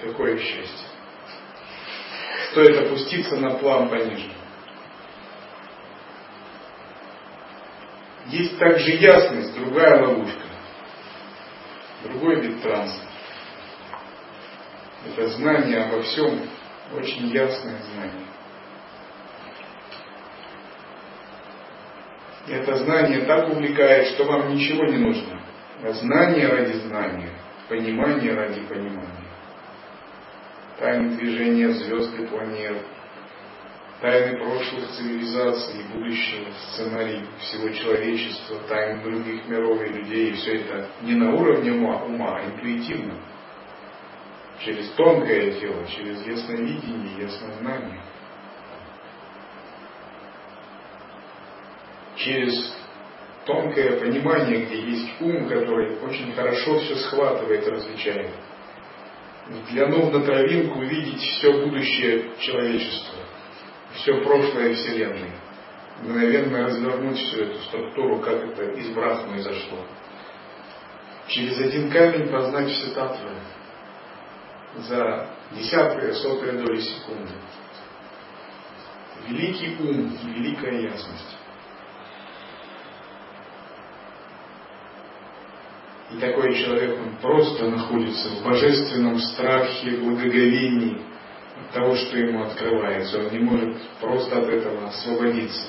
[0.00, 0.88] Какое счастье.
[2.50, 4.32] Стоит опуститься на план пониже.
[8.28, 10.46] Есть также ясность, другая ловушка,
[12.04, 13.02] другой вид транса.
[15.06, 16.40] Это знание обо всем,
[16.96, 18.28] очень ясное знание.
[22.33, 25.40] И это знание так увлекает, что вам ничего не нужно.
[25.82, 27.30] А знание ради знания,
[27.68, 29.10] понимание ради понимания.
[30.78, 32.78] Тайны движения звезд и планет,
[34.00, 40.56] тайны прошлых цивилизаций и будущего, сценарий всего человечества, тайны других миров и людей, и все
[40.56, 43.14] это не на уровне ума, ума а интуитивно,
[44.64, 48.00] через тонкое тело, через ясновидение, яснознание,
[52.24, 52.74] через
[53.44, 58.30] тонкое понимание, где есть ум, который очень хорошо все схватывает, различает.
[59.48, 63.18] Взглянув на травинку, увидеть все будущее человечества
[63.94, 65.32] все прошлое Вселенной.
[66.02, 69.78] Мгновенно развернуть всю эту структуру, как это из Брахмы изошло.
[71.28, 73.30] Через один камень познать все татвы
[74.78, 77.32] за десятые, сотые доли секунды.
[79.28, 81.38] Великий ум и великая ясность.
[86.14, 91.00] И такой человек, он просто находится в божественном страхе, благоговении,
[91.72, 93.18] того, что ему открывается.
[93.18, 95.66] Он не может просто от этого освободиться.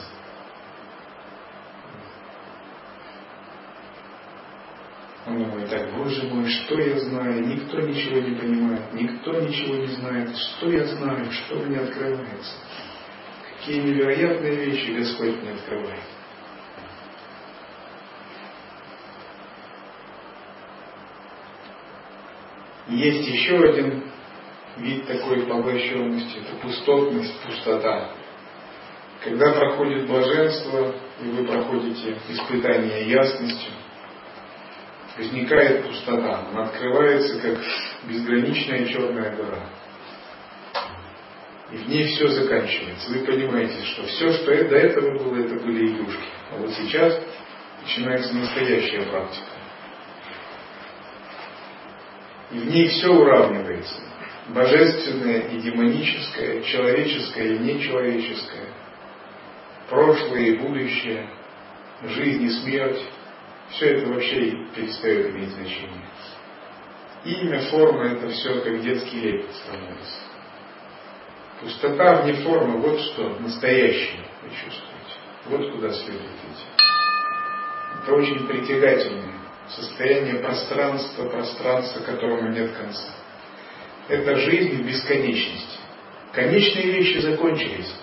[5.25, 7.47] Он думает, так, Боже мой, что я знаю?
[7.47, 10.37] Никто ничего не понимает, никто ничего не знает.
[10.37, 11.31] Что я знаю?
[11.31, 12.53] Что мне открывается?
[13.57, 16.14] Какие невероятные вещи Господь мне открывает.
[22.87, 24.03] Есть еще один
[24.77, 28.11] вид такой поглощенности, это пустотность, пустота.
[29.23, 33.71] Когда проходит блаженство, и вы проходите испытание ясностью,
[35.17, 36.47] возникает пустота.
[36.51, 37.57] Она открывается, как
[38.03, 39.69] безграничная черная гора.
[41.71, 43.11] И в ней все заканчивается.
[43.11, 46.23] Вы понимаете, что все, что до этого было, это были игрушки.
[46.51, 47.19] А вот сейчас
[47.81, 49.47] начинается настоящая практика.
[52.51, 54.01] И в ней все уравнивается
[54.49, 58.69] божественное и демоническое, человеческое и нечеловеческое,
[59.89, 61.29] прошлое и будущее,
[62.03, 63.01] жизнь и смерть,
[63.69, 66.05] все это вообще перестает иметь значение.
[67.25, 70.19] Имя, форма– это все как детский лепет становится.
[71.59, 75.15] Пустота вне формы– вот что настоящее вы чувствуете.
[75.45, 76.65] Вот куда следует идти.
[78.03, 79.34] Это очень притягательное
[79.69, 83.15] состояние пространства, пространства, которому нет конца
[84.07, 85.79] это жизнь в бесконечности.
[86.33, 87.93] Конечные вещи закончились.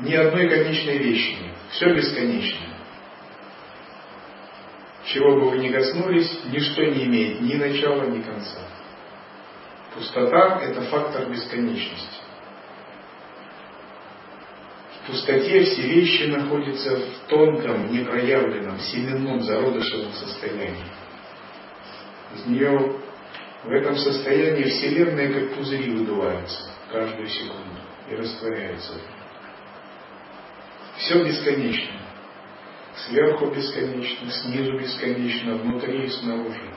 [0.00, 1.54] Ни одной конечной вещи нет.
[1.70, 2.74] Все бесконечное.
[5.06, 8.58] Чего бы вы ни коснулись, ничто не имеет ни начала, ни конца.
[9.94, 12.23] Пустота– это фактор бесконечности.
[15.04, 20.86] В пустоте все вещи находятся в тонком, непроявленном, семенном, зародышевом состоянии.
[22.34, 22.96] Из нее
[23.64, 27.80] в этом состоянии Вселенная как пузыри выдувается каждую секунду
[28.10, 28.94] и растворяется.
[30.96, 32.00] Все бесконечно.
[33.06, 36.73] Сверху бесконечно, снизу бесконечно, внутри и снаружи.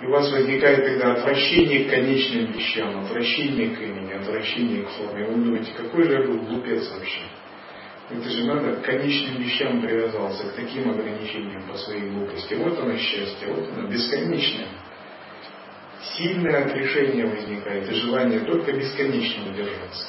[0.00, 5.26] И у вас возникает тогда отвращение к конечным вещам, отвращение к имени, отвращение к форме.
[5.26, 7.22] Вы думаете, какой же я был глупец вообще?
[8.10, 12.54] Это же надо к конечным вещам привязался, к таким ограничениям по своей глупости.
[12.54, 14.68] Вот оно счастье, вот оно бесконечное
[16.16, 20.06] сильное отрешение возникает и желание только бесконечно удержаться.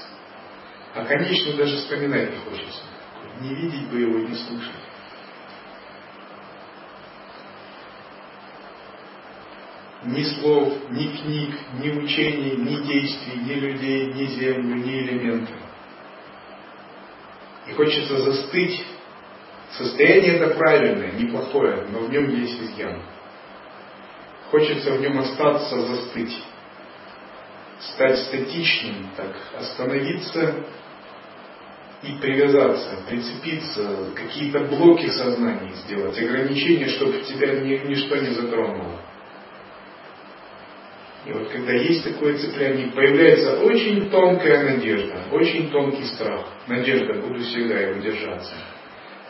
[0.94, 2.82] А конечно даже вспоминать не хочется.
[3.42, 4.72] Не видеть бы его, не слушать.
[10.04, 15.54] Ни слов, ни книг, ни учений, ни действий, ни людей, ни землю, ни элементы.
[17.68, 18.86] И хочется застыть.
[19.72, 23.02] Состояние это правильное, неплохое, но в нем есть изъян.
[24.50, 26.42] Хочется в нем остаться, застыть.
[27.80, 30.64] стать статичным, так остановиться
[32.02, 39.02] и привязаться, прицепиться, какие-то блоки сознания сделать, ограничения, чтобы тебя ни, ничто не затронуло.
[41.28, 46.48] И вот когда есть такое цепляние, появляется очень тонкая надежда, очень тонкий страх.
[46.68, 48.56] Надежда, буду всегда его держаться.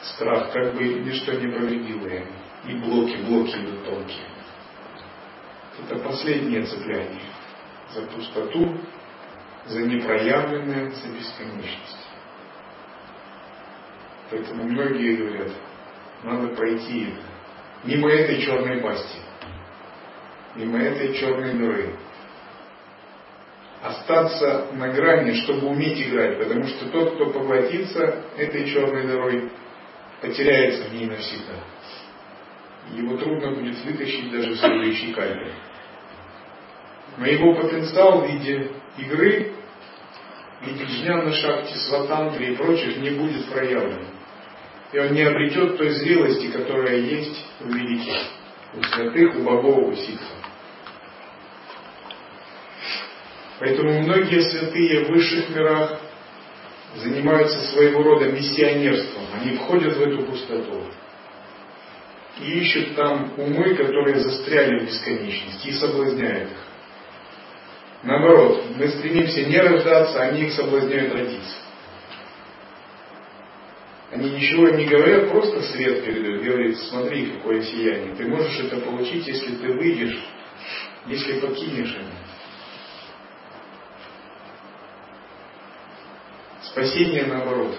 [0.04, 2.24] Страх, как бы ничто не повредило я.
[2.68, 4.28] И блоки, блоки идут тонкие.
[5.84, 7.22] Это последнее цепляние
[7.92, 8.78] за пустоту,
[9.66, 12.08] за непроявленное, за бесконечность.
[14.30, 15.52] Поэтому многие говорят,
[16.24, 17.16] надо пройти.
[17.84, 19.20] Мимо этой черной пасти,
[20.58, 21.94] мимо этой черной дыры.
[23.82, 29.52] Остаться на грани, чтобы уметь играть, потому что тот, кто поглотится этой черной дырой,
[30.20, 31.54] потеряется в ней навсегда.
[32.96, 35.52] Его трудно будет вытащить даже в следующей кальпе.
[37.18, 39.52] Но его потенциал в виде игры,
[40.62, 44.08] в виде джняна шахти, сватантри и прочих не будет проявлен.
[44.92, 48.16] И он не обретет той зрелости, которая есть у великих,
[48.74, 50.47] у святых, у богов, у ситхов.
[53.60, 56.00] Поэтому многие святые в высших мирах
[56.96, 59.24] занимаются своего рода миссионерством.
[59.40, 60.84] Они входят в эту пустоту
[62.40, 66.58] и ищут там умы, которые застряли в бесконечности и соблазняют их.
[68.04, 71.58] Наоборот, мы стремимся не рождаться, они их соблазняют родиться.
[74.12, 78.16] Они ничего не говорят, просто свет передают, говорят, смотри, какое сияние.
[78.16, 80.24] Ты можешь это получить, если ты выйдешь,
[81.08, 82.37] если покинешь это.
[86.78, 87.76] Спасение наоборот.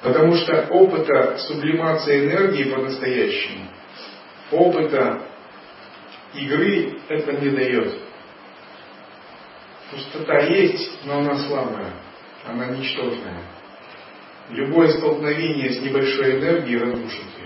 [0.00, 3.68] Потому что опыта сублимации энергии по-настоящему,
[4.50, 5.26] опыта
[6.32, 8.00] игры это не дает.
[9.90, 11.92] Пустота есть, но она слабая,
[12.46, 13.42] она ничтожная.
[14.48, 17.43] Любое столкновение с небольшой энергией разрушит ее.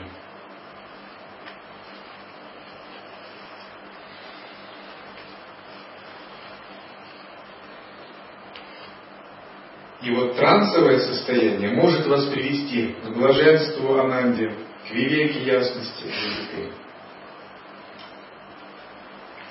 [10.08, 14.54] И вот трансовое состояние может вас привести к блаженству Ананде,
[14.88, 16.06] к вивеке ясности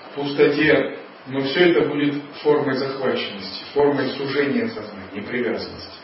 [0.03, 0.97] к пустоте,
[1.27, 5.99] но все это будет формой захваченности, формой сужения сознания, привязанности.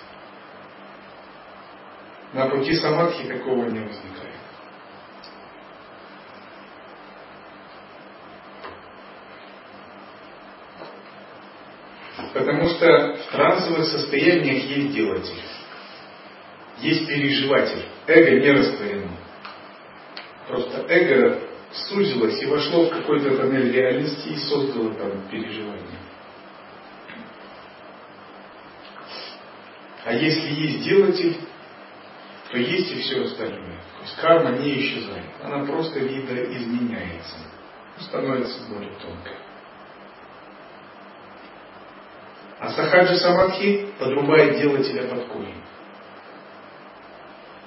[2.33, 4.32] На пути самадхи такого не возникает.
[12.33, 15.43] Потому что в трансовых состояниях есть делатель,
[16.79, 17.85] есть переживатель.
[18.07, 19.11] Эго не растворено.
[20.47, 21.39] Просто эго
[21.71, 25.99] сузилось и вошло в какой-то тоннель реальности и создало там переживание.
[30.05, 31.37] А если есть делатель,
[32.51, 33.77] то есть и все остальное.
[33.77, 35.25] То есть карма не исчезает.
[35.41, 37.37] Она просто видоизменяется.
[37.99, 39.37] Становится более тонкой.
[42.63, 45.61] А сахаджи самадхи подрубает делателя под корень.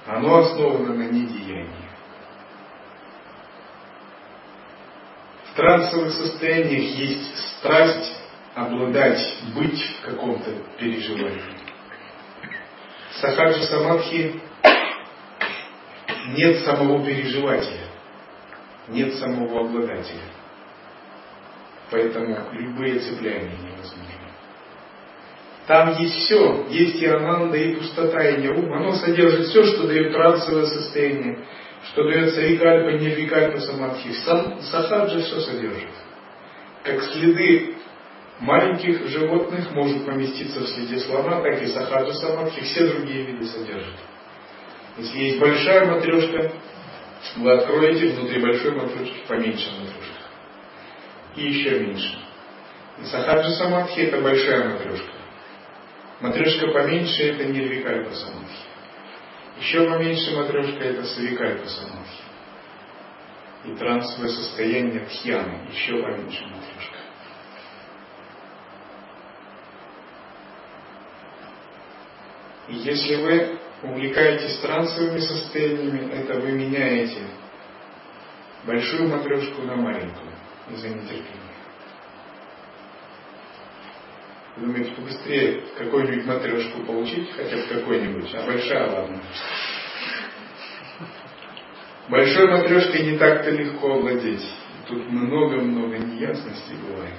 [0.07, 1.87] Оно основано на недеянии.
[5.51, 8.11] В трансовых состояниях есть страсть
[8.55, 9.21] обладать,
[9.53, 11.43] быть в каком-то переживании.
[13.21, 14.41] Сахаджи самадхи
[16.29, 17.85] нет самого переживателя,
[18.87, 20.23] нет самого обладателя.
[21.91, 23.66] Поэтому любые цепляния.
[25.67, 26.65] Там есть все.
[26.69, 28.73] Есть и ананда, и пустота, и нерум.
[28.73, 31.45] Оно содержит все, что дает трансовое состояние,
[31.91, 34.13] что дает савикальпа, нирвикальпа, самадхи.
[34.25, 35.89] Сам сахаджа все содержит.
[36.83, 37.75] Как следы
[38.39, 43.95] маленьких животных может поместиться в следе слона, так и сахаджа самадхи все другие виды содержат.
[44.97, 46.53] Если есть большая матрешка,
[47.35, 50.13] вы откроете внутри большой матрешки поменьше матрешка.
[51.35, 52.17] И еще меньше.
[53.01, 55.16] И сахаджа самадхи это большая матрешка.
[56.19, 58.65] Матрешка поменьше это нирвикальпа самадхи.
[59.59, 62.23] Еще поменьше матрешка это савикальпа самадхи.
[63.65, 66.97] И трансовое состояние тхьяны еще поменьше матрешка.
[72.69, 77.21] И если вы увлекаетесь трансовыми состояниями, это вы меняете
[78.65, 80.31] большую матрешку на маленькую
[80.71, 81.46] из-за нетерпения.
[84.57, 89.21] Вы думаете, побыстрее какую-нибудь матрешку получить, хотя бы какой-нибудь, а большая ладно.
[92.09, 94.43] Большой матрешкой не так-то легко овладеть.
[94.87, 97.13] Тут много-много неясностей бывает.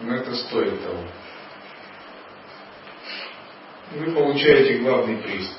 [0.00, 1.02] Но это стоит того.
[3.92, 5.56] Вы получаете главный приз.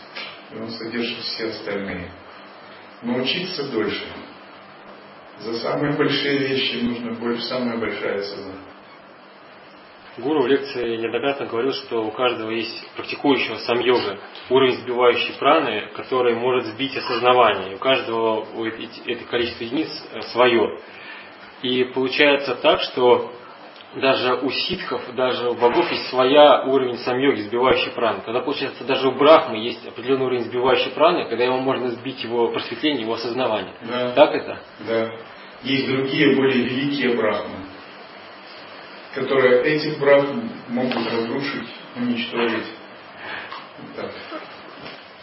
[0.51, 2.11] И он содержит все остальные.
[3.01, 4.05] Научиться дольше.
[5.39, 8.72] За самые большие вещи нужно больше, самая большая цена.
[10.17, 15.89] Гуру в лекции неоднократно говорил, что у каждого есть практикующего сам йога уровень сбивающей праны,
[15.95, 17.75] который может сбить осознавание.
[17.75, 18.45] У каждого
[19.05, 20.77] это количество единиц э, свое.
[21.63, 23.31] И получается так, что
[23.95, 28.21] даже у ситхов, даже у богов есть своя уровень сам-йоги, сбивающей праны.
[28.23, 32.49] Когда получается даже у брахмы есть определенный уровень сбивающей праны, когда его можно сбить его
[32.49, 33.73] просветление, его осознавание.
[33.81, 34.11] Да.
[34.11, 34.59] Так это?
[34.87, 35.11] Да.
[35.63, 37.72] Есть другие более великие брахмы
[39.13, 42.65] которые этих брахм могут разрушить, уничтожить.
[43.95, 44.11] Так.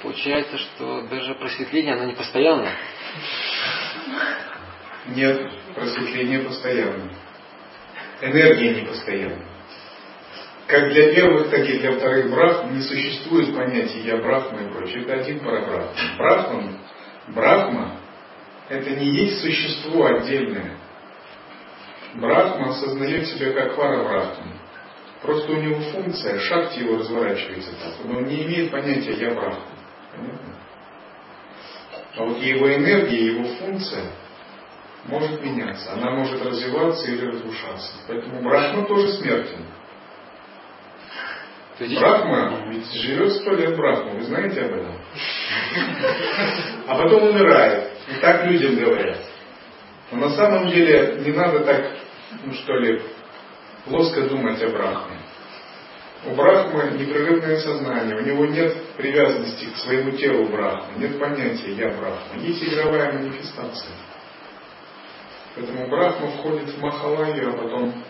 [0.02, 2.72] Получается, что даже просветление, оно не постоянно.
[5.08, 7.12] Нет, просветление постоянно.
[8.22, 9.44] Энергия не постоянна.
[10.66, 15.02] Как для первых, так и для вторых брахм не существует понятия «я брахма» и прочее.
[15.02, 15.94] Это один парабрахма.
[16.16, 16.78] Брахман,
[17.28, 18.00] брахма–
[18.68, 20.76] это не есть существо отдельное.
[22.14, 24.52] Брахма осознает себя как вара Брахма.
[25.22, 27.94] Просто у него функция, шахти его разворачивается так.
[28.04, 29.66] Он не имеет понятия «я Брахма».
[30.12, 30.54] Понятно?
[32.16, 34.04] А вот его энергия, его функция
[35.04, 35.92] может меняться.
[35.92, 37.92] Она может развиваться или разрушаться.
[38.08, 39.66] Поэтому Брахма тоже смертен.
[41.78, 44.94] Брахма ведь живет сто лет Брахма, вы знаете об этом?
[46.86, 47.90] А потом умирает.
[48.08, 49.18] И так людям говорят.
[50.10, 51.99] Но на самом деле не надо так
[52.44, 53.02] ну что ли,
[53.84, 55.16] плоско думать о Брахме.
[56.26, 61.88] У Брахмы непрерывное сознание, у него нет привязанности к своему телу Брахмы, нет понятия «я
[61.88, 62.40] Брахма».
[62.42, 63.94] Есть игровая манифестация.
[65.54, 68.04] Поэтому Брахма входит в Махалаю, а потом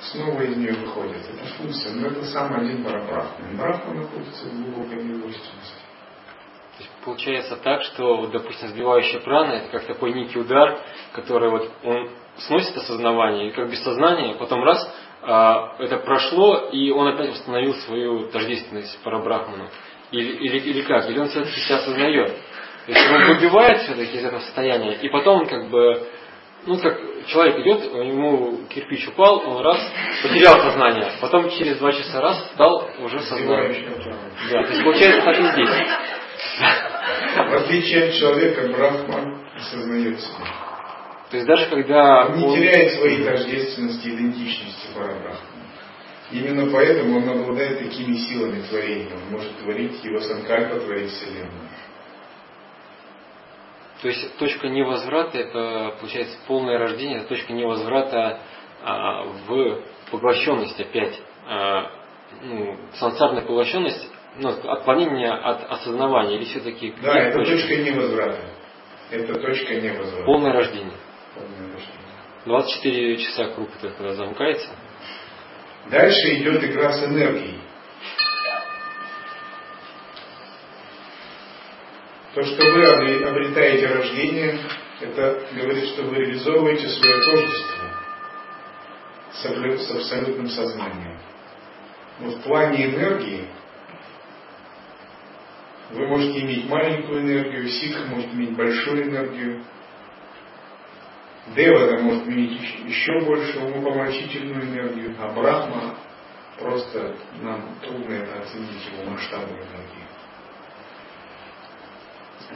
[0.00, 1.22] снова из нее выходит.
[1.32, 3.28] Это функция, но это сам один Брахма.
[3.52, 5.76] Брахма находится в глубокой невольственности.
[7.04, 10.80] Получается так, что, допустим, сбивающая прана это как такой некий удар,
[11.12, 16.90] который вот он сносит осознавание, и как без сознания, потом раз, а, это прошло, и
[16.90, 19.68] он опять восстановил свою тождественность парабрахману.
[20.10, 21.08] Или, или, или как?
[21.08, 22.36] Или он все-таки себя осознает.
[22.86, 26.08] То есть он выбивает все-таки из этого состояния, и потом он как бы,
[26.66, 29.78] ну как человек идет, ему кирпич упал, он раз,
[30.22, 33.88] потерял сознание, потом через два часа раз стал уже сознание.
[34.50, 35.70] Да, то есть получается так и здесь.
[37.36, 40.71] В отличие от человека, Брахман осознает себя.
[41.32, 42.54] То есть даже когда он не он...
[42.54, 45.38] теряет своей тождественности, идентичности Парабрахмана.
[46.30, 49.14] Именно поэтому он обладает такими силами творения.
[49.14, 51.70] Он может творить его санкальпа, творить Вселенную.
[54.02, 58.40] То есть точка невозврата это получается полное рождение, это точка невозврата
[58.82, 59.80] а, в
[60.10, 61.18] поглощенность опять.
[61.48, 61.92] А,
[62.42, 64.06] ну, сансарная поглощенность,
[64.36, 66.94] ну, отклонение от осознавания или все-таки.
[67.00, 67.54] Да, это точка?
[67.54, 68.40] точка невозврата.
[69.10, 70.24] Это точка невозврата.
[70.26, 70.98] Полное рождение.
[72.44, 74.68] 24 часа круг это когда замыкается.
[75.90, 77.60] Дальше идет игра с энергией.
[82.34, 82.86] То, что вы
[83.26, 84.58] обретаете рождение,
[85.00, 87.88] это говорит, что вы реализовываете свое тождество
[89.34, 91.18] с абсолютным сознанием.
[92.20, 93.48] Но в плане энергии
[95.90, 99.64] вы можете иметь маленькую энергию, сикха может иметь большую энергию,
[101.48, 105.96] Дева может иметь еще больше умопомрачительную энергию, а Брахма
[106.58, 110.02] просто нам трудно это оценить, его масштабы энергии.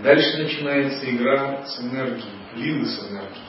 [0.02, 3.46] Дальше начинается игра с энергией, лилы с энергией.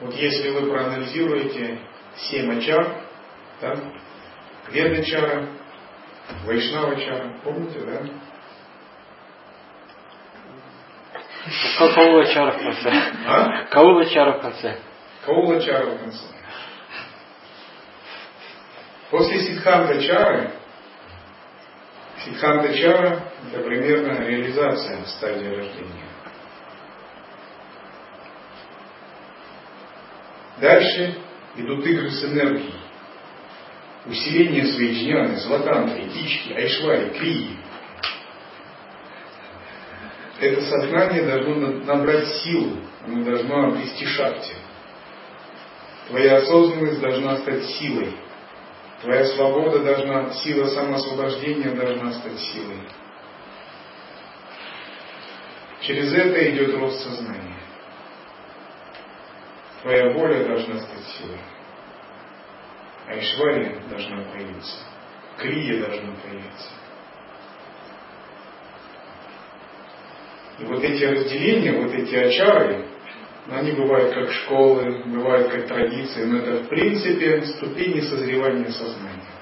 [0.00, 1.78] Вот если вы проанализируете
[2.16, 3.02] семь ачар,
[3.60, 3.76] да,
[4.70, 5.02] Веда
[6.26, 8.00] чара, Вайшнава чара, помните, да?
[11.94, 12.90] Каула чара в конце.
[13.26, 13.64] А?
[13.66, 14.78] Каула чара в конце.
[15.24, 16.24] Каула чара в конце.
[19.10, 20.50] После Сидханта чары,
[22.24, 23.22] Сидханта чара
[23.52, 26.06] это примерно реализация стадии рождения.
[30.60, 31.18] Дальше
[31.56, 32.85] идут игры с энергией
[34.08, 37.56] усиление своей джняны, златантры, ички, айшвари, крии.
[40.38, 44.54] Это сознание должно набрать силу, оно должно обрести шахте.
[46.08, 48.14] Твоя осознанность должна стать силой.
[49.02, 52.80] Твоя свобода должна, сила самоосвобождения должна стать силой.
[55.82, 57.56] Через это идет рост сознания.
[59.82, 61.55] Твоя воля должна стать силой.
[63.08, 64.76] Айшвария должна появиться.
[65.38, 66.70] Крия должна появиться.
[70.58, 72.86] И вот эти разделения, вот эти очары,
[73.50, 79.36] они бывают как школы, бывают как традиции, но это в принципе ступени созревания сознания.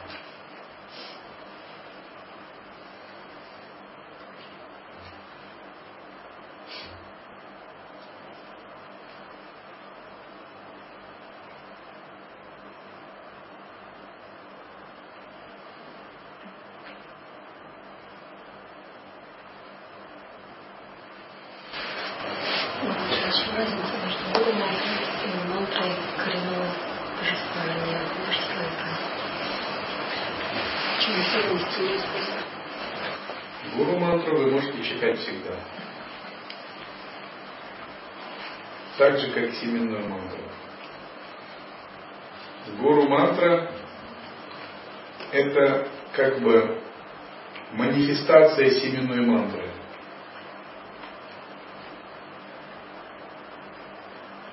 [33.77, 35.57] Гуру мантру вы можете читать всегда.
[39.15, 40.41] Так же, как семенную мантру.
[42.81, 43.71] Гуру мантра–
[45.33, 46.81] это как бы
[47.75, 49.71] манифестация семенной мантры.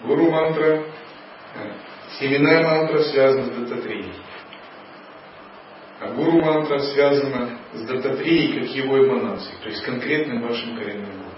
[0.03, 0.83] Гуру мантра,
[1.55, 1.73] э,
[2.19, 4.13] семенная мантра связана с дататрией.
[6.01, 11.30] А гуру мантра связана с дататрией как его эманацией, то есть конкретным вашим коренным гуру.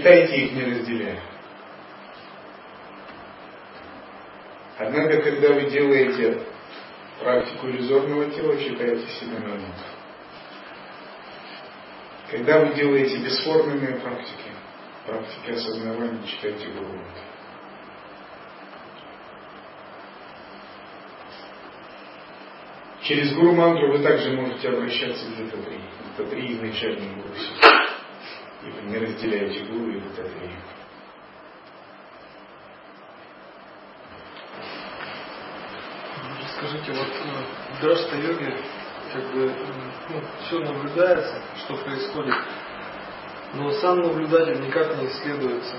[0.00, 1.20] Читайте их не разделяя.
[4.78, 6.42] Однако, когда вы делаете
[7.18, 9.60] практику иллюзорного тела, читайте себе на
[12.30, 14.50] Когда вы делаете бесформенные практики,
[15.04, 16.98] практики осознавания, читайте Гуру
[23.02, 25.78] Через Гуру мантру вы также можете обращаться к Дататри.
[26.16, 27.89] Дататри изначальный Гуру.
[28.62, 30.50] И вы не разделяете Гуру и Дататри.
[36.56, 38.54] Скажите, вот э, в Драшта йоге
[39.14, 39.54] как бы
[40.10, 42.34] ну, все наблюдается, что происходит,
[43.54, 45.76] но сам наблюдатель никак не исследуется.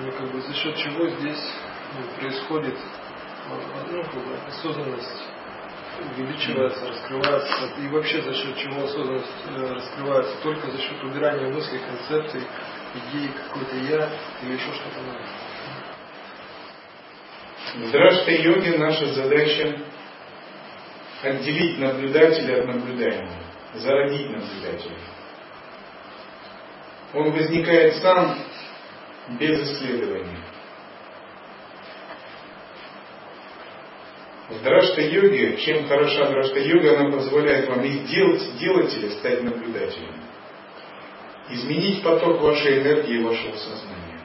[0.00, 1.54] Ну, как бы за счет чего здесь
[1.94, 5.35] ну, происходит э, ну, как бы осознанность
[6.00, 11.80] увеличивается, раскрывается, и вообще за счет чего осознанность э, раскрывается, только за счет убирания мыслей,
[11.80, 12.42] концепций,
[12.94, 14.10] идей, какой-то я
[14.42, 15.26] или еще что-то новое.
[17.74, 19.80] В Драшта-йоге наша задача
[21.22, 23.42] отделить наблюдателя от наблюдаемого,
[23.74, 24.98] зародить наблюдателя.
[27.12, 28.38] Он возникает сам
[29.38, 30.45] без исследования.
[34.48, 40.14] В драшта-йоге, чем хороша драшта-йога, она позволяет вам из делать, делателя стать наблюдателем.
[41.50, 44.20] Изменить поток вашей энергии, вашего сознания.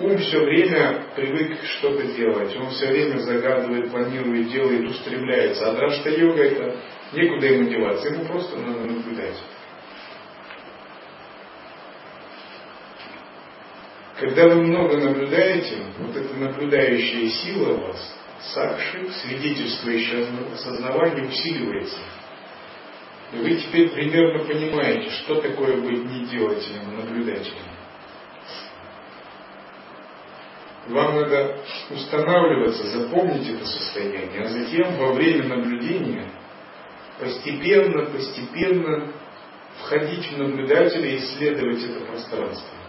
[0.00, 5.70] Ум все время привык что-то делать, он все время загадывает, планирует, делает, устремляется.
[5.70, 6.76] А драшта йога это
[7.12, 9.40] некуда ему деваться, ему просто надо наблюдать.
[14.18, 18.16] Когда вы много наблюдаете, вот эта наблюдающая сила у вас,
[18.52, 21.98] сакши, свидетельствующая осознавание, усиливается.
[23.32, 27.74] И вы теперь примерно понимаете, что такое быть не делателем, наблюдателем.
[30.86, 31.58] Вам надо
[31.90, 36.30] устанавливаться, запомнить это состояние, а затем во время наблюдения
[37.18, 39.12] постепенно, постепенно
[39.80, 42.83] входить в наблюдателя и исследовать это пространство.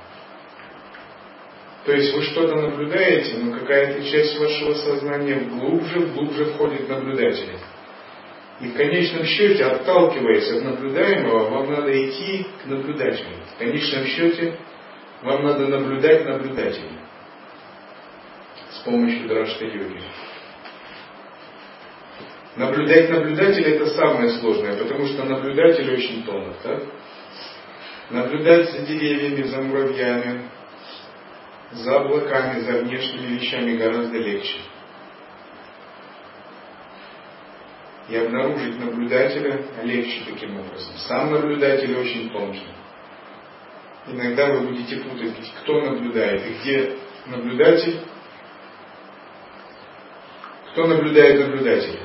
[1.85, 7.59] То есть вы что-то наблюдаете, но какая-то часть вашего сознания глубже, глубже входит в наблюдателя.
[8.61, 13.35] И в конечном счете, отталкиваясь от наблюдаемого, вам надо идти к наблюдателю.
[13.55, 14.57] В конечном счете,
[15.21, 17.05] вам надо наблюдать наблюдателя
[18.85, 20.01] помощью дражта-йоги.
[22.55, 26.55] Наблюдать наблюдателя это самое сложное, потому что наблюдатель очень тонок.
[26.63, 26.83] Так?
[28.11, 30.43] Наблюдать за деревьями, за муравьями,
[31.71, 34.59] за облаками, за внешними вещами гораздо легче.
[38.09, 40.95] И обнаружить наблюдателя легче таким образом.
[41.07, 42.67] Сам наблюдатель очень тонкий.
[44.07, 47.99] Иногда вы будете путать, кто наблюдает и где наблюдатель,
[50.71, 52.01] кто наблюдает наблюдателя?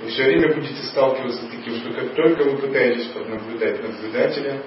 [0.00, 4.62] Вы все время будете сталкиваться с таким, что как только вы пытаетесь поднаблюдать наблюдателя,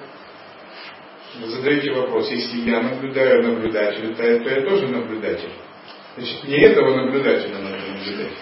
[1.41, 5.51] вы задаете вопрос, если я наблюдаю наблюдателя, то я тоже наблюдатель.
[6.15, 8.33] Значит, не этого наблюдателя надо наблюдать.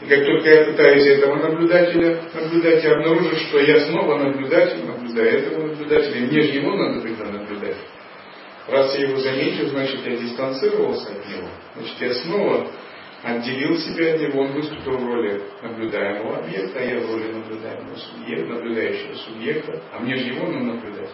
[0.00, 5.38] И как только я пытаюсь этого наблюдателя наблюдать, я обнаружу, что я снова наблюдатель, наблюдаю
[5.38, 7.76] этого наблюдателя, и мне же его надо тогда наблюдать.
[8.68, 11.48] Раз я его заметил, значит я дистанцировался от него.
[11.76, 12.70] Значит я снова
[13.22, 17.96] отделил себя от него, он выступил в роли наблюдаемого объекта, а я в роли наблюдаемого
[17.96, 21.10] субъекта, наблюдающего субъекта, а мне же его надо наблюдать.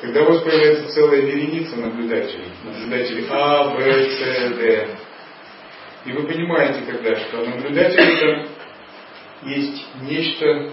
[0.00, 4.88] Когда у вас появляется целая вереница наблюдателей, наблюдателей А, Б, С, Д,
[6.04, 8.48] и вы понимаете тогда, что наблюдатель это
[9.42, 10.72] есть нечто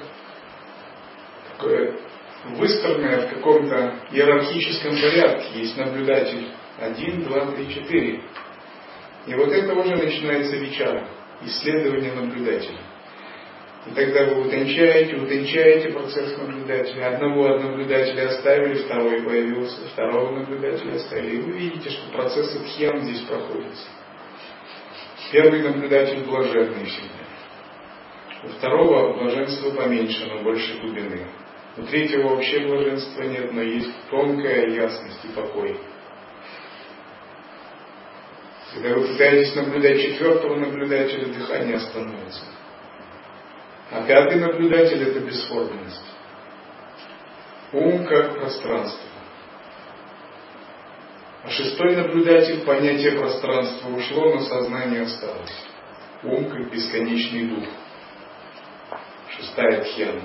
[1.51, 1.97] такое
[2.51, 5.59] выстроенное в каком-то иерархическом порядке.
[5.59, 6.47] Есть наблюдатель
[6.79, 8.21] 1, 2, 3, 4.
[9.27, 11.09] И вот это уже начинается вечера,
[11.43, 12.79] исследование наблюдателя.
[13.87, 17.15] И тогда вы утончаете, утончаете процесс наблюдателя.
[17.15, 21.35] Одного наблюдателя оставили, второй появился, второго наблюдателя оставили.
[21.35, 23.87] И вы видите, что процессы тхьян здесь проходятся.
[25.31, 27.25] Первый наблюдатель блаженный всегда.
[28.43, 31.27] У второго блаженство поменьше, но больше глубины.
[31.77, 35.77] У третьего вообще блаженства нет, но есть тонкая ясность и покой.
[38.73, 42.54] Когда вы пытаетесь наблюдать четвертого наблюдателя, дыхание остановится.
[43.91, 46.05] А пятый наблюдатель это бесформенность.
[47.71, 49.09] Ум как пространство.
[51.43, 55.65] А шестой наблюдатель, понятие пространства ушло, но сознание осталось.
[56.23, 57.67] Ум как бесконечный дух.
[59.29, 60.21] Шестая тхьяна.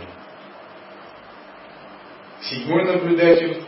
[2.40, 3.62] Седьмой наблюдатель,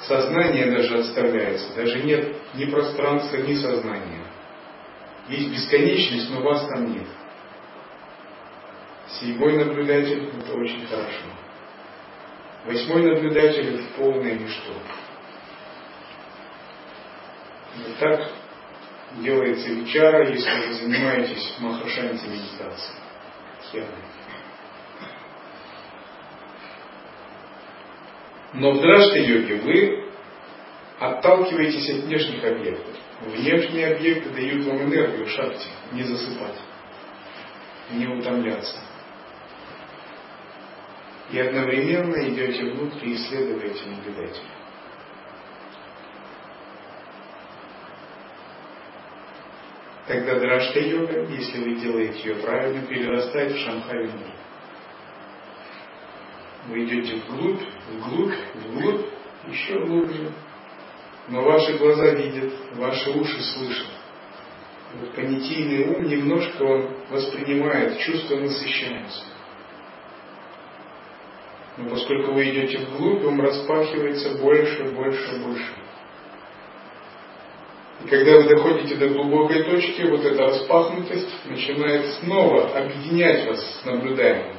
[0.00, 4.26] сознание даже оставляется, даже нет ни пространства, ни сознания.
[5.28, 7.06] Есть бесконечность, но вас там нет.
[9.08, 11.24] Седьмой наблюдатель– это очень хорошо.
[12.64, 14.72] Восьмой наблюдатель– это полное ничто.
[17.76, 18.30] Вот так
[19.18, 23.86] делается вечера, если вы занимаетесь махашанти медитацией.
[28.54, 30.10] Но в дражта-йоге вы
[30.98, 32.96] отталкиваетесь от внешних объектов.
[33.20, 36.58] Внешние объекты дают вам энергию шахте, не засыпать,
[37.92, 38.78] не утомляться.
[41.30, 44.56] И одновременно идете внутрь и исследуете наблюдателя.
[50.06, 54.08] Тогда дражта йога, если вы делаете ее правильно, перерастает в шамхари
[56.68, 57.60] Вы идете вглубь,
[57.90, 59.06] вглубь, вглубь,
[59.48, 60.32] еще глубже.
[61.28, 63.88] Но ваши глаза видят, ваши уши слышат.
[65.00, 69.35] Вот понятийный ум немножко он воспринимает, чувства насыщаются.
[71.76, 75.74] Но поскольку вы идете вглубь, ум распахивается больше, больше, больше.
[78.04, 83.84] И когда вы доходите до глубокой точки, вот эта распахнутость начинает снова объединять вас с
[83.84, 84.56] наблюдаемым.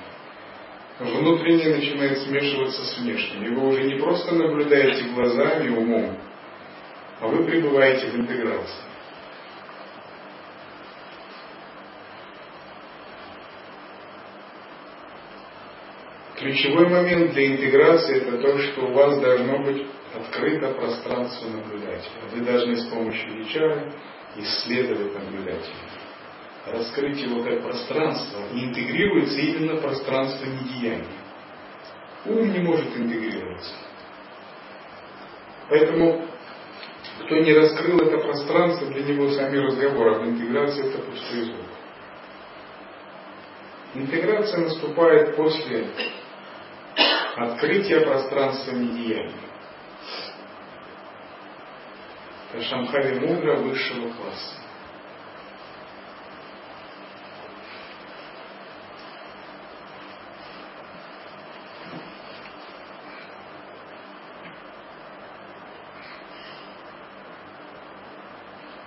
[1.00, 3.46] Внутреннее начинает смешиваться с внешним.
[3.46, 6.18] И вы уже не просто наблюдаете глазами, умом,
[7.20, 8.87] а вы пребываете в интеграции.
[16.38, 22.12] Ключевой момент для интеграции это то, что у вас должно быть открыто пространство наблюдателя.
[22.32, 23.92] Вы должны с помощью HR
[24.36, 25.74] исследовать наблюдателя.
[26.68, 28.40] Раскрыть его как пространство.
[28.54, 31.08] И интегрируется именно пространство недеяния.
[32.26, 33.74] Ум не может интегрироваться.
[35.70, 36.24] Поэтому,
[37.26, 41.66] кто не раскрыл это пространство, для него сами разговоры об интеграции это пустой звук.
[43.96, 45.88] Интеграция наступает после
[47.38, 49.32] открытия пространства недеяния.
[52.52, 54.56] Это Шамхави Мудра высшего класса.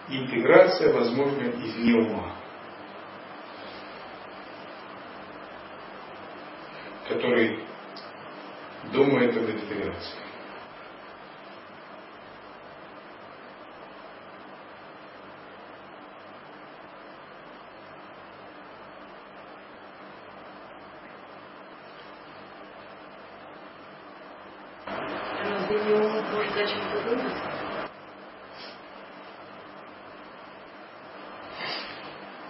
[0.08, 2.32] Интеграция возможна извне ума,
[7.08, 7.69] который
[9.04, 10.18] думает об интеграции.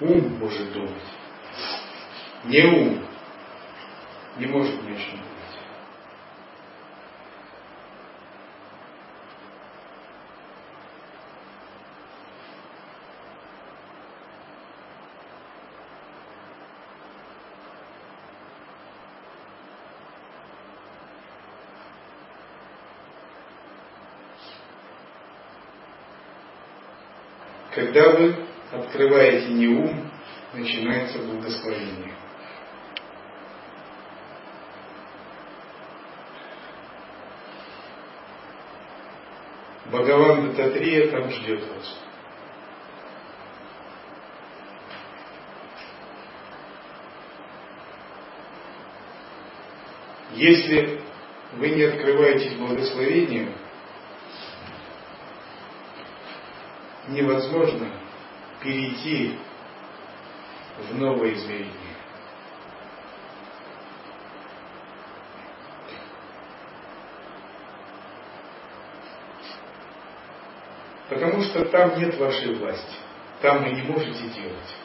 [0.00, 0.90] Ум может думать.
[2.44, 3.06] не ум,
[4.38, 5.30] не может ничего быть.
[27.92, 28.36] Когда вы
[28.70, 30.08] открываете не ум,
[30.54, 32.14] начинается благословение.
[39.86, 41.98] Бхагаван Дататрия там ждет вас.
[50.34, 51.02] Если
[51.54, 53.52] вы не открываетесь благословению,
[57.10, 57.90] невозможно
[58.62, 59.38] перейти
[60.90, 61.74] в новое измерение.
[71.08, 72.96] Потому что там нет вашей власти.
[73.42, 74.79] Там вы не можете делать.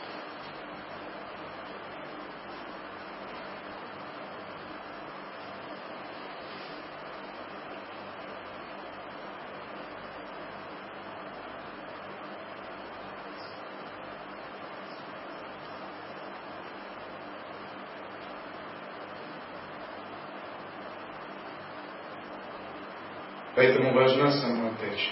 [23.65, 25.11] Поэтому важна самоотдача,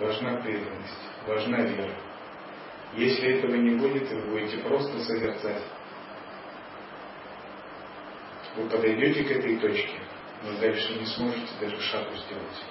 [0.00, 1.94] важна преданность, важна вера.
[2.94, 5.62] Если этого не будет, вы будете просто созерцать.
[8.56, 10.00] Вы подойдете к этой точке,
[10.42, 12.64] но дальше не сможете даже шагу сделать.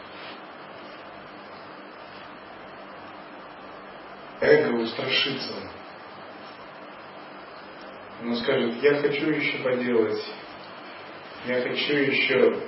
[4.42, 5.54] Эго устрашится.
[8.22, 10.26] Оно скажет, я хочу еще поделать,
[11.46, 12.60] я хочу еще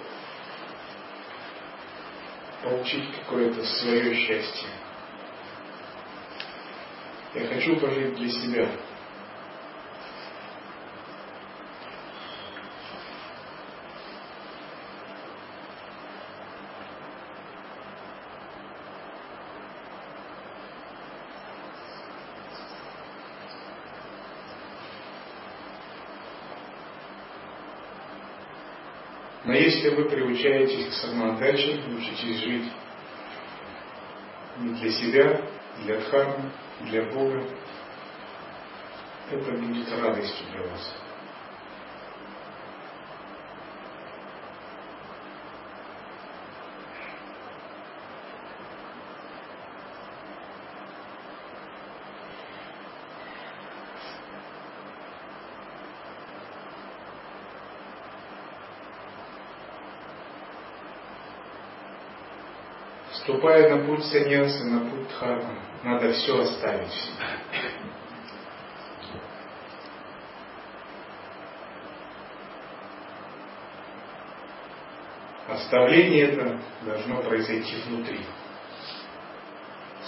[2.69, 4.69] получить какое-то свое счастье.
[7.33, 8.69] Я хочу пожить для себя.
[29.45, 30.03] Но если вы
[30.39, 32.71] приучаетесь к самоотдаче, учитесь жить
[34.59, 35.41] не для себя,
[35.83, 37.43] для Дхармы, для Бога,
[39.31, 40.95] это будет радостью для вас.
[63.29, 67.11] Вступая на путь саньяса, на путь дхармы, надо все оставить.
[75.47, 78.21] Оставление это должно произойти внутри.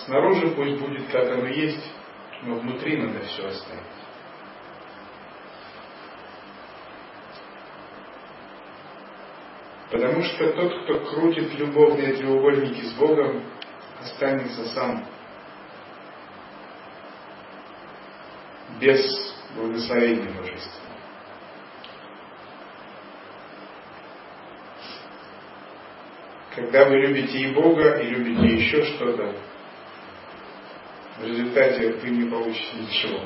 [0.05, 1.93] Снаружи пусть будет как оно есть,
[2.41, 4.01] но внутри надо все оставить.
[9.92, 13.44] Потому что тот, кто крутит любовные треугольники с Богом,
[14.00, 15.06] останется сам
[18.80, 20.80] без благословения Божества.
[26.56, 29.36] Когда вы любите и Бога, и любите еще что-то,
[31.20, 33.20] в результате вы не получите ничего.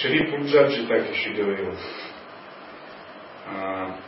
[0.00, 1.74] Шри Пунджаджи так еще говорил.
[3.46, 3.98] А,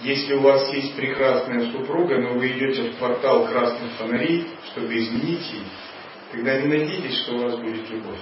[0.00, 5.52] если у вас есть прекрасная супруга, но вы идете в квартал красных фонарей, чтобы изменить
[5.52, 5.64] ее,
[6.30, 8.20] тогда не надейтесь, что у вас будет любовь.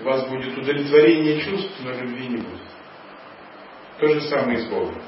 [0.00, 2.60] У вас будет удовлетворение чувств, но любви не будет.
[3.98, 5.00] То же самое и с Богом.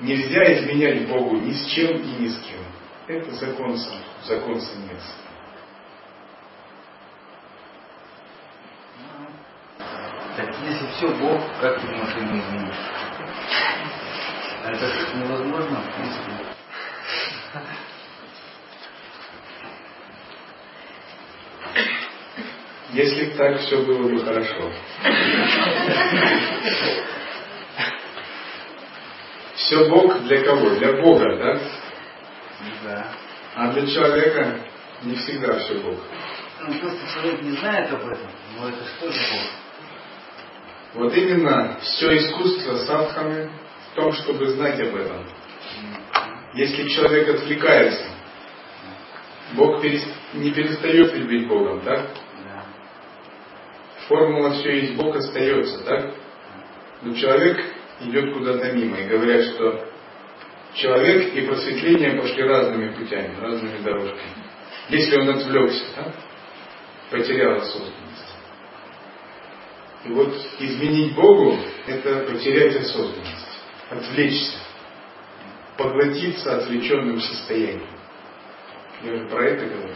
[0.00, 2.60] Нельзя изменять Богу ни с чем и ни с кем.
[3.06, 3.76] Это закон,
[4.24, 5.28] закон саньяса.
[10.38, 12.74] Так если все Бог, как ты можешь его изменить?
[14.66, 16.32] Это невозможно, в принципе.
[22.90, 24.72] Если так все было бы хорошо.
[29.54, 30.70] Все Бог для кого?
[30.70, 31.60] Для Бога, да?
[32.82, 33.06] Да.
[33.54, 34.64] А для человека
[35.02, 35.98] не всегда все Бог.
[36.60, 39.67] Ну, просто человек не знает об этом, но это что же Бог?
[40.94, 43.50] Вот именно все искусство садханы
[43.92, 45.24] в том, чтобы знать об этом.
[46.54, 48.06] Если человек отвлекается,
[49.54, 52.08] Бог не перестает любить Богом, так?
[54.08, 56.14] Формула все есть Бог остается, так?
[57.02, 57.62] Но человек
[58.00, 59.88] идет куда-то мимо и говорят, что
[60.74, 64.48] человек и просветление пошли разными путями, разными дорожками.
[64.88, 66.12] Если он отвлекся, да,
[67.10, 68.27] потерял осознанность.
[70.08, 74.56] И вот изменить Богу– это потерять осознанность, отвлечься,
[75.76, 77.90] поглотиться отвлеченным состоянием.
[79.02, 79.94] Я же про это говорю.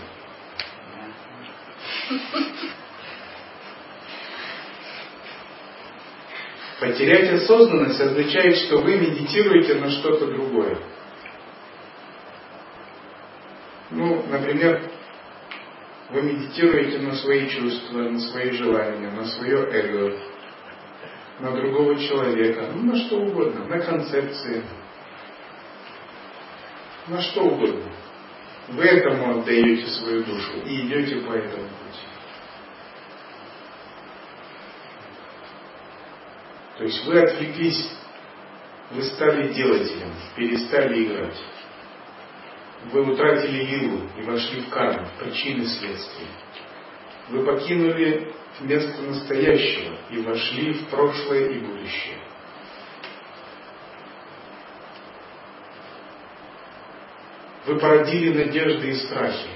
[6.78, 10.76] Потерять осознанность означает, что вы медитируете на что-то другое.
[13.90, 14.90] Ну, например,
[16.12, 20.18] вы медитируете на свои чувства, на свои желания, на свое эго,
[21.40, 24.62] на другого человека, ну, на что угодно, на концепции,
[27.08, 27.90] на что угодно.
[28.68, 32.06] Вы этому отдаете свою душу и идете по этому пути.
[36.78, 37.90] То есть вы отвлеклись,
[38.92, 41.36] вы стали делателем, перестали играть.
[42.93, 46.26] Вы утратили вилу и вошли в карму, в причины следствия.
[47.30, 52.18] Вы покинули место настоящего и вошли в прошлое и будущее.
[57.64, 59.51] Вы породили надежды и страхи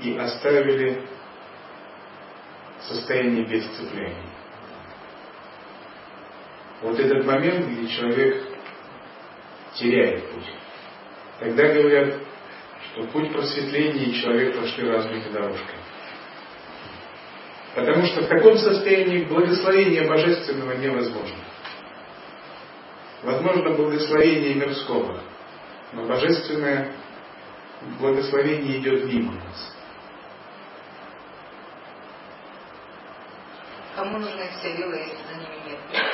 [0.00, 1.08] и оставили
[2.82, 4.30] состояние без цепляния.
[6.82, 8.46] Вот этот момент, где человек
[9.74, 10.59] теряет путь.
[11.40, 12.16] Тогда говорят,
[12.92, 15.80] что путь просветления и человек прошли разными дорожками.
[17.74, 21.38] Потому что в таком состоянии благословение божественного невозможно.
[23.22, 25.22] Возможно благословение мирского,
[25.92, 26.92] но божественное
[27.98, 29.76] благословение идет мимо нас.
[33.94, 36.09] Кому нужны все вилы, если за ними нет?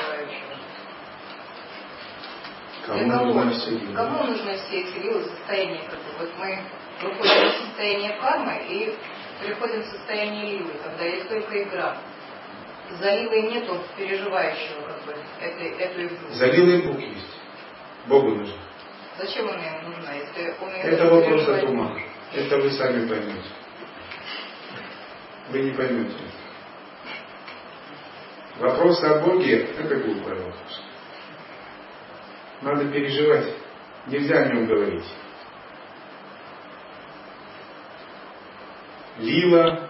[2.87, 3.93] Кому нужны все вилы?
[3.93, 6.59] Кому нужны все эти вилы в состоянии, как бы, вот мы
[7.01, 8.95] выходим из состояния кармы и
[9.41, 11.97] переходим в состояние ливы, когда есть только игра.
[12.99, 16.27] За нету переживающего, как бы, этой, эту игру.
[16.31, 17.37] За вилой Бог есть.
[18.07, 18.55] Богу нужно.
[19.19, 21.99] Зачем она ему нужна, если он ее Это вопрос от ума.
[22.33, 23.49] Это вы сами поймете.
[25.49, 26.13] Вы не поймете.
[28.59, 30.86] Вопрос о Боге– это глупый вопрос.
[32.61, 33.53] Надо переживать.
[34.07, 35.05] Нельзя о нем говорить.
[39.19, 39.89] Лила,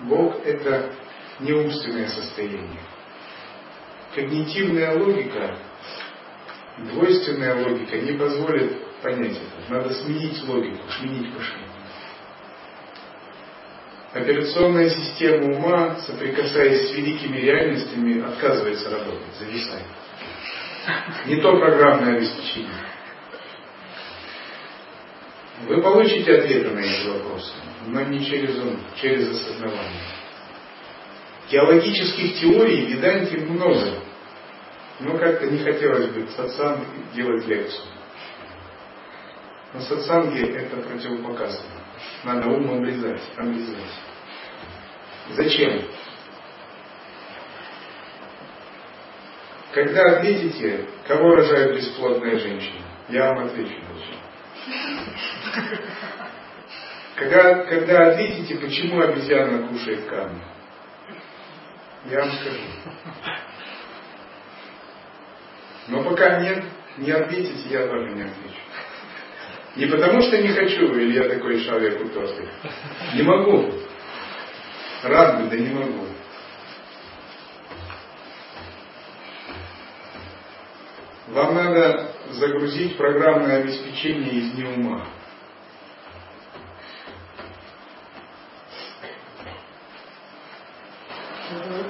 [0.00, 0.92] Бог– это
[1.40, 2.80] не умственное состояние.
[4.14, 5.56] Когнитивная логика,
[6.78, 9.72] двойственная логика не позволит понять это.
[9.72, 11.68] Надо сменить логику, сменить мышление.
[14.12, 19.86] Операционная система ума, соприкасаясь с великими реальностями, отказывается работать, зависает.
[21.26, 22.70] Не то программное обеспечение.
[25.66, 27.52] Вы получите ответы на эти вопросы,
[27.86, 30.02] но не через ум, через осознавание.
[31.48, 34.00] Теологических теорий в Веданте много,
[35.00, 36.84] но как-то не хотелось бы сатсанг
[37.14, 37.86] делать лекцию.
[39.74, 41.82] На сатсанге это противопоказано.
[42.24, 43.76] Надо ум обрезать, обрезать.
[45.30, 45.82] Зачем?
[49.72, 54.18] Когда ответите, кого рожает бесплодная женщина, я вам отвечу зачем.
[57.16, 60.42] Когда, когда ответите, почему обезьяна кушает камни,
[62.10, 62.60] я вам скажу.
[65.88, 66.64] Но пока нет,
[66.98, 68.60] не ответите, я тоже не отвечу.
[69.76, 72.48] Не потому что не хочу, или я такой человек упертый.
[73.14, 73.72] Не могу.
[75.02, 76.11] Рад бы, да не могу.
[81.32, 85.06] Вам надо загрузить программное обеспечение из неума.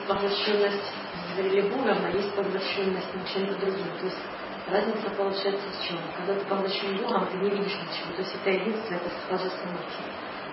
[0.07, 0.93] Поглощенность
[1.73, 3.87] Богом, а есть поглощенность на чем-то другим.
[3.99, 4.19] То есть
[4.71, 5.99] разница получается в чем?
[6.19, 8.15] Когда ты поглощен Богом, ты не видишь ничего.
[8.15, 10.05] То есть это единство, это самадхи.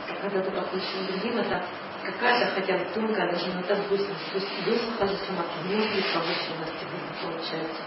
[0.09, 1.63] А когда ты поглощен другим, это
[2.05, 4.31] какая-то хотя бы тонкая, даже иногда двойственность.
[4.31, 6.85] То есть без самадхи не может быть поглощенности
[7.21, 7.83] получается.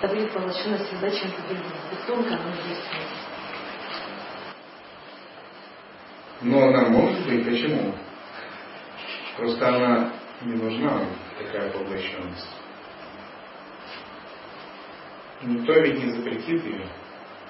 [0.00, 1.66] Это будет всегда чем-то другим.
[1.92, 3.08] И тонко она действует.
[6.42, 7.94] Но она может быть, почему?
[9.36, 10.12] Просто она
[10.42, 11.06] не нужна,
[11.38, 12.48] такая поглощенность.
[15.42, 16.86] Никто ведь не запретит ее.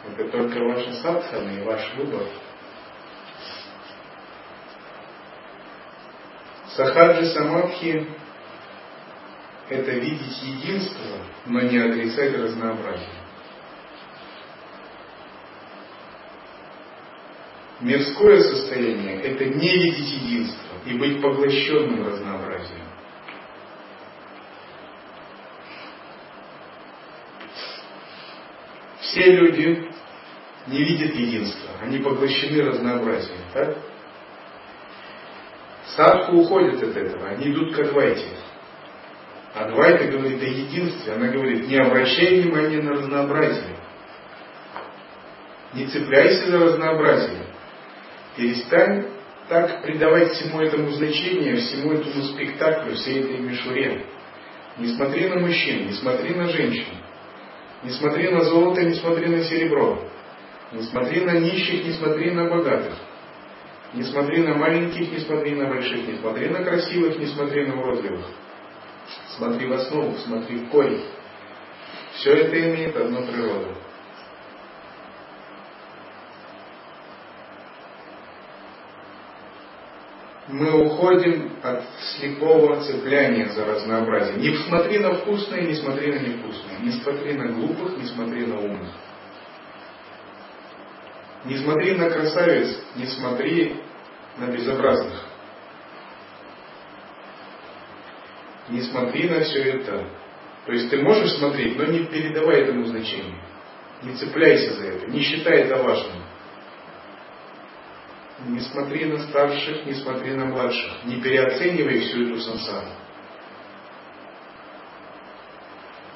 [0.07, 2.23] Это только ваша садхана и ваш выбор.
[6.77, 8.07] Сахаджи Самадхи–
[9.69, 13.09] это видеть единство, но не отрицать разнообразие.
[17.81, 22.87] Мирское состояние– это не видеть единство и быть поглощенным разнообразием.
[29.01, 29.91] Все люди
[30.67, 33.77] не видят единства, они поглощены разнообразием, так?
[35.97, 38.29] Садху уходит от этого, они идут к Адвайте.
[39.55, 43.77] Адвайта говорит о единстве, она говорит, не обращай внимания на разнообразие.
[45.75, 47.47] Не цепляйся за разнообразие.
[48.37, 49.07] Перестань
[49.49, 54.05] так придавать всему этому значение, всему этому спектаклю, всей этой мишуре.
[54.79, 56.97] Не смотри на мужчин, не смотри на женщин.
[57.85, 60.03] Не смотри на золото, не смотри на серебро.
[60.73, 62.95] Не смотри на нищих, не смотри на богатых.
[63.93, 67.81] Не смотри на маленьких, не смотри на больших, не смотри на красивых, не смотри на
[67.81, 68.27] уродливых.
[69.37, 71.05] Смотри в основу, смотри в корень.
[72.15, 73.75] Все это имеет одну природу.
[80.55, 84.37] мы уходим от слепого цепляния за разнообразие.
[84.37, 86.79] Не смотри на вкусное, не смотри на невкусное.
[86.81, 88.93] Не смотри на глупых, не смотри на умных.
[91.45, 93.77] Не смотри на красавиц, не смотри
[94.39, 95.34] на безобразных.
[98.75, 100.05] Не смотри на все это.
[100.67, 103.41] То есть ты можешь смотреть, но не передавай этому значения.
[104.03, 106.25] Не цепляйся за это, не считай это важным.
[108.49, 111.05] Не смотри на старших, не смотри на младших.
[111.05, 112.89] Не переоценивай всю эту сансару.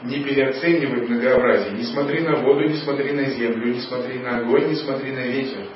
[0.02, 1.74] Не переоценивай многообразие.
[1.74, 5.26] Не смотри на воду, не смотри на землю, не смотри на огонь, не смотри на
[5.28, 5.68] ветер.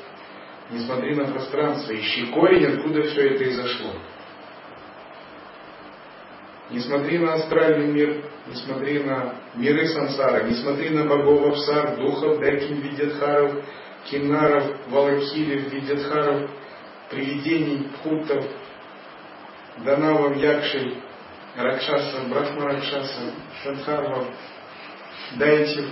[0.72, 1.94] Не смотри на пространство.
[1.94, 3.92] Ищи корень, откуда все это изошло.
[6.72, 11.96] Не смотри на астральный мир, не смотри на миры сансара, не смотри на богов Апсар,
[11.96, 13.62] духов, Дайкин, Видятхаров,
[14.06, 16.50] кинаров, валакирев, видятхаров,
[17.10, 18.46] привидений, пхутов,
[19.84, 20.96] данавов, якшей,
[21.56, 24.28] ракшасов, брахмаракшасов, шадхарвов,
[25.36, 25.86] дайтев.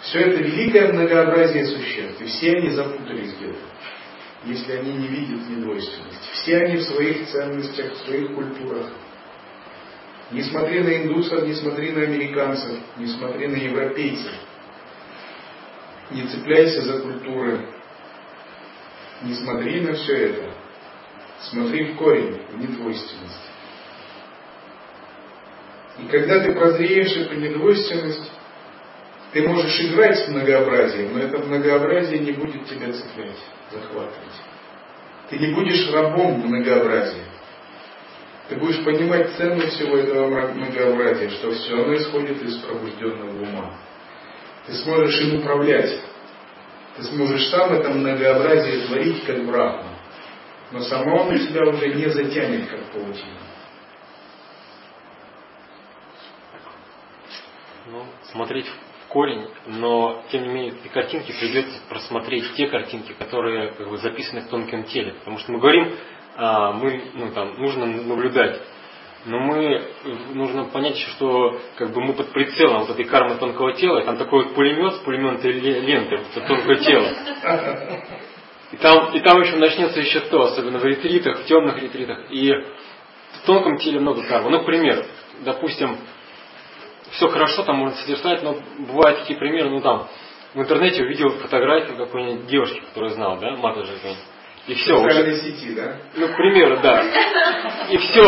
[0.00, 3.58] Все это великое многообразие существ, и все они запутались где-то,
[4.46, 6.28] если они не видят недвойственности.
[6.32, 8.90] Все они в своих ценностях, в своих культурах.
[10.30, 14.32] Не смотри на индусов, не смотри на американцев, не смотри на европейцев–
[16.12, 17.60] не цепляйся за культуры,
[19.22, 20.50] не смотри на все это.
[21.50, 23.50] Смотри в корень, в недвойственность.
[25.98, 28.30] И когда ты прозреешь эту недвойственность,
[29.32, 33.38] ты можешь играть с многообразием, но это многообразие не будет тебя цеплять,
[33.72, 34.42] захватывать.
[35.30, 37.24] Ты не будешь рабом многообразия.
[38.52, 43.78] Ты будешь понимать ценность всего этого многообразия, что все оно исходит из пробужденного ума.
[44.66, 45.98] Ты сможешь им управлять.
[46.98, 49.96] Ты сможешь сам это многообразие творить, как брахма.
[50.70, 53.40] Но само оно тебя уже не затянет, как паутина.
[57.86, 63.72] Ну, смотреть в корень, но тем не менее эти картинки придется просмотреть те картинки, которые
[63.72, 65.14] как бы, записаны в тонком теле.
[65.20, 65.96] Потому что мы говорим,
[66.36, 68.60] а, мы, ну, там, нужно наблюдать
[69.24, 69.88] но мы
[70.34, 74.16] нужно понять что как бы мы под прицелом вот этой кармы тонкого тела, и там
[74.16, 77.08] такой вот пулемет с пулеметной лентой, вот тонкое тело.
[78.72, 82.32] И там, и там еще начнется еще то, особенно в ретритах, в темных ретритах.
[82.32, 84.50] И в тонком теле много кармы.
[84.50, 85.04] Ну, к примеру,
[85.40, 85.98] допустим,
[87.10, 90.08] все хорошо, там можно содержать, но бывают такие примеры, ну там,
[90.54, 94.24] в интернете увидел фотографию какой-нибудь девушки, которую знал, да, Матаджи какой-нибудь
[94.66, 94.96] и все.
[94.96, 95.96] Социальные сети, да?
[96.14, 97.02] Ну, к примеру, да.
[97.90, 98.22] И все.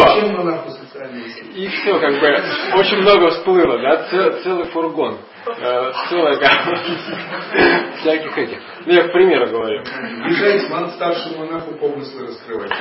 [1.55, 2.43] И все, как бы,
[2.78, 5.19] очень много всплыло, да, Цел, целый фургон.
[5.47, 6.78] Э, целая как
[8.01, 8.59] всяких этих.
[8.86, 9.82] Ну, я к примеру говорю.
[10.28, 12.73] Езжайте ман старшему монаху помыслы раскрывать.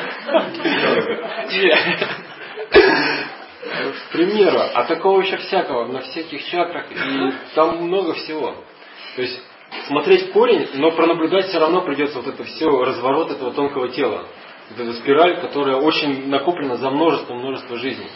[3.63, 8.55] К примеру, а такого еще всякого, на всяких чакрах, и там много всего.
[9.15, 9.41] То есть
[9.87, 14.27] смотреть корень, но пронаблюдать все равно придется вот это все, разворот этого тонкого тела.
[14.69, 18.09] Вот эта спираль, которая очень накоплена за множество-множество жизней.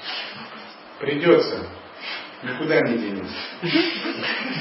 [1.00, 1.68] Придется.
[2.44, 3.36] Никуда не денется.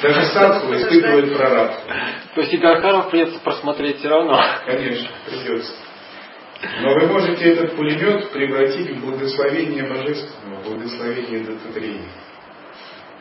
[0.03, 1.95] Даже садху испытывает прорабство.
[2.35, 4.43] То есть и Гархаров придется просмотреть все равно.
[4.65, 5.73] Конечно, придется.
[6.81, 12.01] Но вы можете этот пулемет превратить в благословение божественного, благословение Дататрии,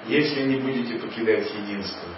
[0.07, 2.09] если не будете покидать единство.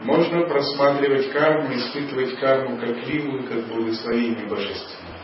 [0.00, 5.20] Можно просматривать карму, испытывать карму как лилу, как благословение божественное.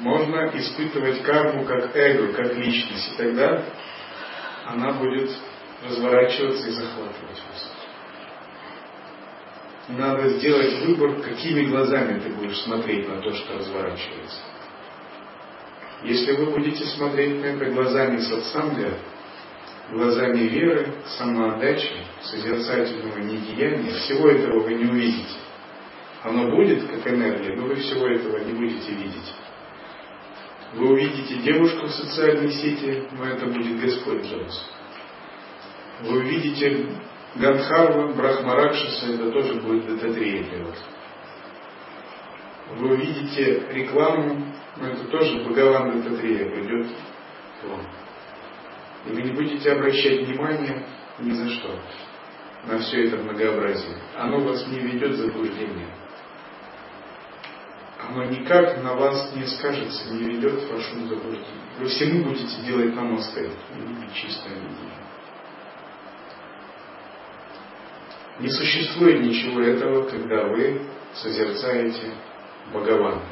[0.00, 3.64] Можно испытывать карму как эго, как личность, и тогда
[4.66, 5.30] она будет
[5.86, 7.72] разворачиваться и захватывать вас.
[9.88, 14.40] Надо сделать выбор, какими глазами ты будешь смотреть на то, что разворачивается.
[16.02, 18.98] Если вы будете смотреть на это глазами сатсанга,
[19.90, 21.92] глазами веры, самоотдачи,
[22.22, 25.38] созерцательного недеяния, всего этого вы не увидите.
[26.22, 29.34] Оно будет как энергия, но вы всего этого не будете видеть.
[30.74, 34.70] Вы увидите девушку в социальной сети, но это будет Господь Джонс.
[36.02, 36.86] Вы увидите
[37.36, 40.84] Гандхарва, Брахмаракшаса, это тоже будет Дататрия для вас.
[42.76, 44.46] Вы увидите рекламу,
[44.76, 46.86] но это тоже Бхагаван Дататрия придет
[47.60, 47.80] к вам.
[49.06, 50.86] И вы не будете обращать внимания
[51.18, 51.78] ни за что
[52.66, 53.96] на все это многообразие.
[54.16, 55.88] Оно вас не ведет в заблуждение.
[58.08, 61.46] Оно никак на вас не скажется, не ведет в вашу заблуждение.
[61.78, 65.00] Вы всему будете делать намасте, и чистое видение.
[68.40, 70.82] Не существует ничего этого, когда вы
[71.14, 72.10] созерцаете
[72.72, 73.22] Бхагавана.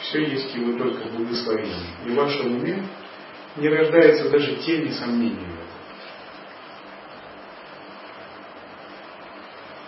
[0.00, 1.94] Все есть его только благословение.
[2.04, 2.84] И в вашем уме
[3.56, 5.52] не рождается даже тени сомнений.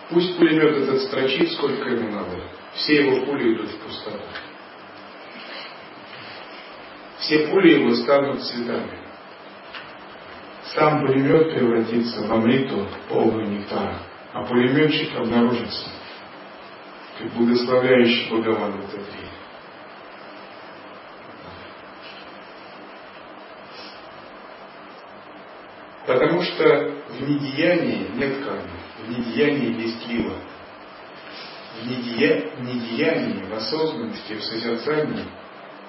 [0.09, 2.39] Пусть пулемет этот строчит, сколько ему надо.
[2.75, 4.19] Все его пули идут в пустоту.
[7.19, 8.99] Все пули его станут цветами.
[10.75, 13.97] Сам пулемет превратится в амриту, полную нектара,
[14.33, 15.89] а пулеметчик обнаружится,
[17.17, 19.29] как благословляющий Бхагаван в этот день.
[26.05, 28.69] Потому что в недеянии нет кармы,
[29.05, 30.35] в недеянии есть лила.
[31.81, 32.51] В недея...
[32.59, 35.25] недеянии, в осознанности, в созерцании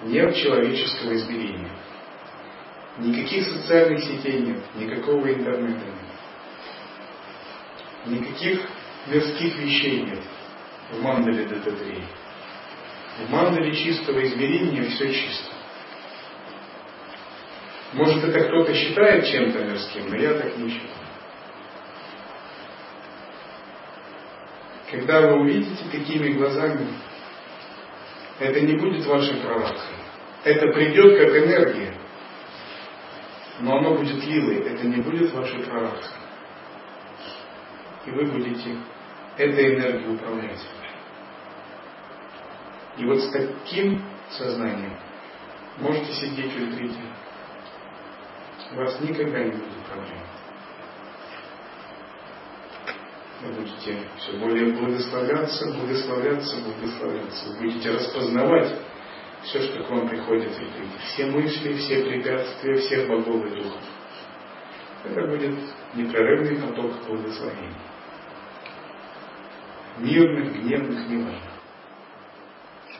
[0.05, 1.71] нет человеческого измерения.
[2.99, 6.07] Никаких социальных сетей нет, никакого интернета нет.
[8.07, 8.67] Никаких
[9.07, 10.23] мирских вещей нет
[10.93, 12.03] в мандале ДТ-3.
[13.27, 15.56] В мандале чистого измерения все чисто.
[17.93, 20.91] Может, это кто-то считает чем-то мирским, но я так не считаю.
[24.91, 26.87] Когда вы увидите такими глазами,
[28.39, 29.97] это не будет вашей прорабхой.
[30.45, 31.95] Это придет как энергия,
[33.61, 36.21] но оно будет лилой, это не будет вашей прорабхой.
[38.07, 38.77] И вы будете
[39.37, 40.65] этой энергией управлять.
[42.99, 44.97] И вот с таким сознанием
[45.79, 47.01] можете сидеть в ретрите
[48.73, 50.19] у вас никогда не будет проблем.
[53.43, 57.49] Вы будете все более благословляться, благословляться, благословляться.
[57.51, 58.75] Вы будете распознавать
[59.43, 60.51] все, что к вам приходит.
[61.01, 63.83] Все мысли, все препятствия, всех богов и духов.
[65.05, 65.55] Это будет
[65.95, 67.75] непрерывный поток благословений.
[69.99, 71.51] Мирных, гневных, неважно.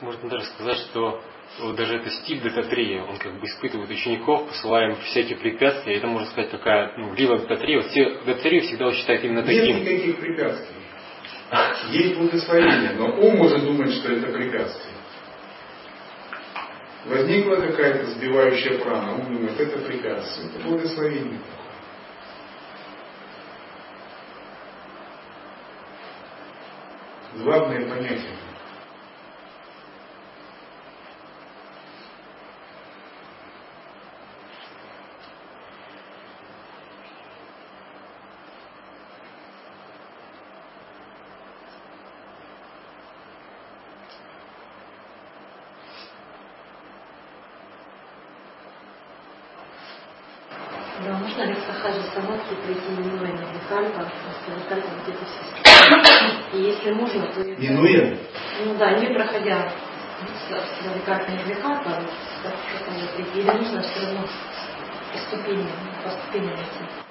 [0.01, 1.21] Можно даже сказать, что
[1.59, 6.07] вот даже это стиль дататрия, он как бы испытывает учеников, посылая им всякие препятствия, это
[6.07, 9.77] можно сказать такая, ну, лила дататрия, вот все дататрию всегда считают именно таким.
[9.77, 10.75] Нет никаких препятствий.
[11.91, 14.95] Есть благословение, но ум может думать, что это препятствие.
[17.05, 21.39] Возникла какая-то сбивающая прана, ум думает, это препятствие, это благословение.
[27.37, 28.37] Главное понятие.
[52.17, 54.11] самадхи пройти минуя Нирвикальпа,
[55.07, 57.43] Все И если можно, то...
[57.43, 58.17] Минуя?
[58.65, 59.71] Ну да, не проходя
[60.49, 62.01] с Нирвикальпа Нирвикальпа,
[63.15, 64.27] прийти, или нужно все равно
[65.11, 65.67] по ступеням,
[66.03, 67.07] по ступеням идти.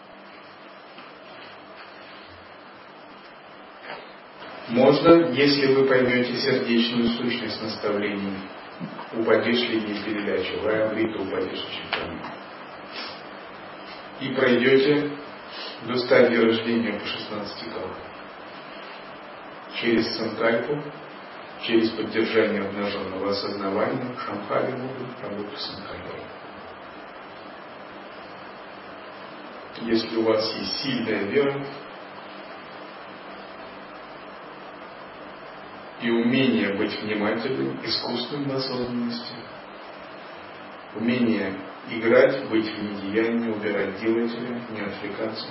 [4.68, 8.36] Можно, если вы поймете сердечную сущность наставлений.
[9.14, 12.20] Упадешь ли не передачу, ваямрита упадешь читание.
[14.20, 15.10] и пройдете
[15.84, 17.94] до стадии рождения по 16 калам.
[19.74, 20.82] Через санкальпу,
[21.62, 26.20] через поддержание обнаженного осознавания, шамхали могут работать санкальпой.
[29.82, 31.62] Если у вас есть сильная вера
[36.00, 39.34] и умение быть внимательным, искусным в осознанности,
[40.94, 41.54] умение
[41.88, 45.48] играть, быть в недеянии, убирать делателя, не отвлекаться.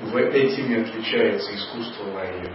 [0.00, 2.54] В этими отличается искусство лайя.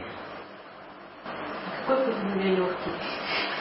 [1.85, 3.54] Какой путь легкий?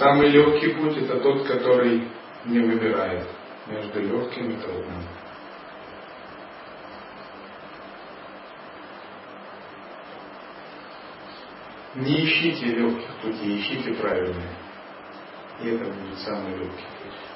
[0.00, 2.08] Самый легкий путь это тот, который
[2.46, 3.28] не выбирает
[3.66, 5.02] между легким и трудным.
[11.96, 14.56] Не ищите легких путей, ищите правильные.
[15.62, 17.29] И это будет самый легкий путь.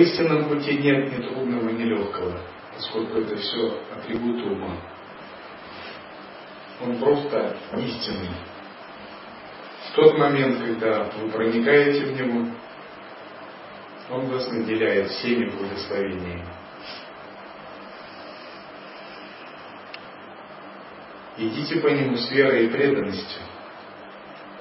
[0.00, 2.40] Истинном пути нет ни трудного, ни легкого,
[2.74, 4.76] поскольку это все атрибуты ума.
[6.80, 8.30] Он просто истинный.
[9.88, 12.46] В тот момент, когда вы проникаете в него,
[14.10, 16.46] он вас наделяет всеми благословениями.
[21.36, 23.42] Идите по нему с верой и преданностью.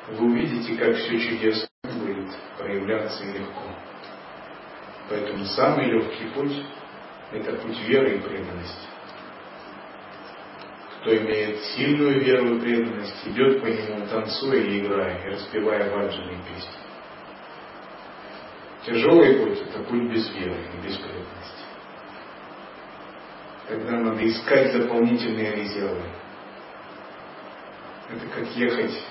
[0.10, 3.62] Вы увидите, как все чудесно будет проявляться и легко.
[5.10, 6.66] Поэтому самый легкий путь–
[7.32, 8.88] это путь веры и преданности.
[11.00, 16.38] Кто имеет сильную веру и преданность, идет по нему, танцуя и играя, и распевая ваджаны
[16.44, 16.72] песни.
[18.86, 21.64] Тяжелый путь– это путь без веры и без преданности.
[23.70, 26.04] Тогда надо искать дополнительные резервы.
[28.10, 29.04] Это как ехать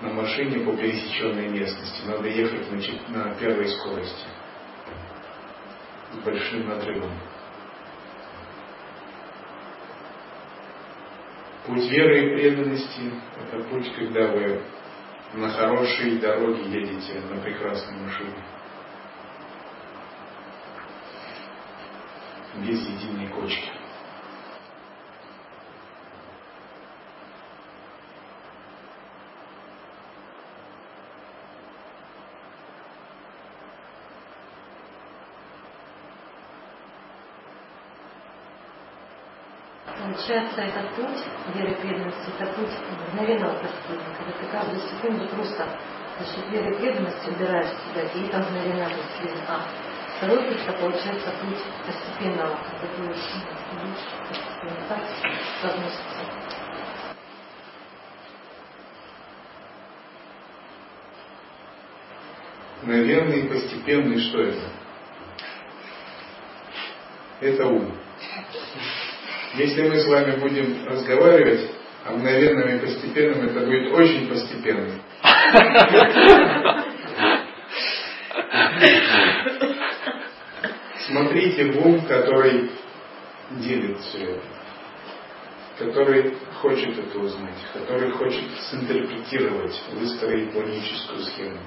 [0.00, 2.06] на машине по пересеченной местности.
[2.06, 4.26] Надо ехать значит, на первой скорости
[6.24, 7.12] большим надрывом.
[11.66, 14.62] Путь веры и преданности– это путь, когда вы
[15.34, 18.44] на хорошей дороге едете на прекрасной машине.
[22.56, 23.79] Без единой кочки.
[40.20, 41.24] Получается, этот путь
[41.54, 42.68] веры преданности, это путь
[43.08, 45.66] мгновенного просветления, когда ты каждую секунду просто
[46.18, 49.66] за счет веры преданности убираешь себя, и это мгновенно будет А
[50.18, 53.22] второй путь, это получается путь постепенного, когда ты лучше,
[54.28, 55.00] постепенно так
[55.62, 56.20] возносится.
[62.82, 64.68] Мгновенный и постепенный, что это?
[67.40, 67.90] Это ум.
[69.54, 71.70] Если мы с вами будем разговаривать
[72.04, 74.94] о мгновенном и постепенном, это будет очень постепенно.
[81.06, 82.70] Смотрите в ум, который
[83.58, 84.42] делит все это,
[85.78, 91.58] который хочет это узнать, который хочет синтерпретировать, выстроить логическую схему.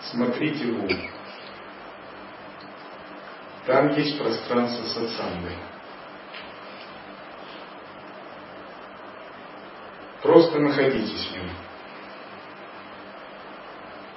[0.00, 1.13] Смотрите в ум.
[3.66, 5.56] Там есть пространство сатсанги.
[10.22, 11.50] Просто находитесь в нем.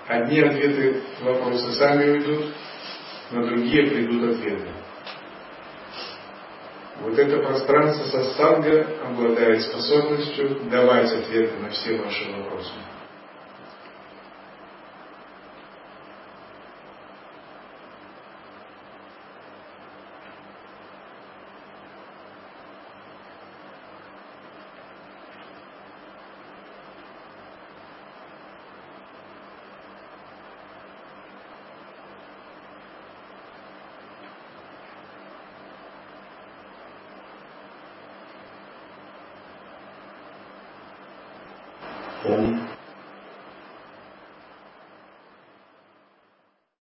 [0.08, 2.54] Одни ответы вопросы сами уйдут,
[3.32, 4.68] на другие придут ответы.
[7.02, 12.72] Вот это пространство сатсанга обладает способностью давать ответы на все ваши вопросы.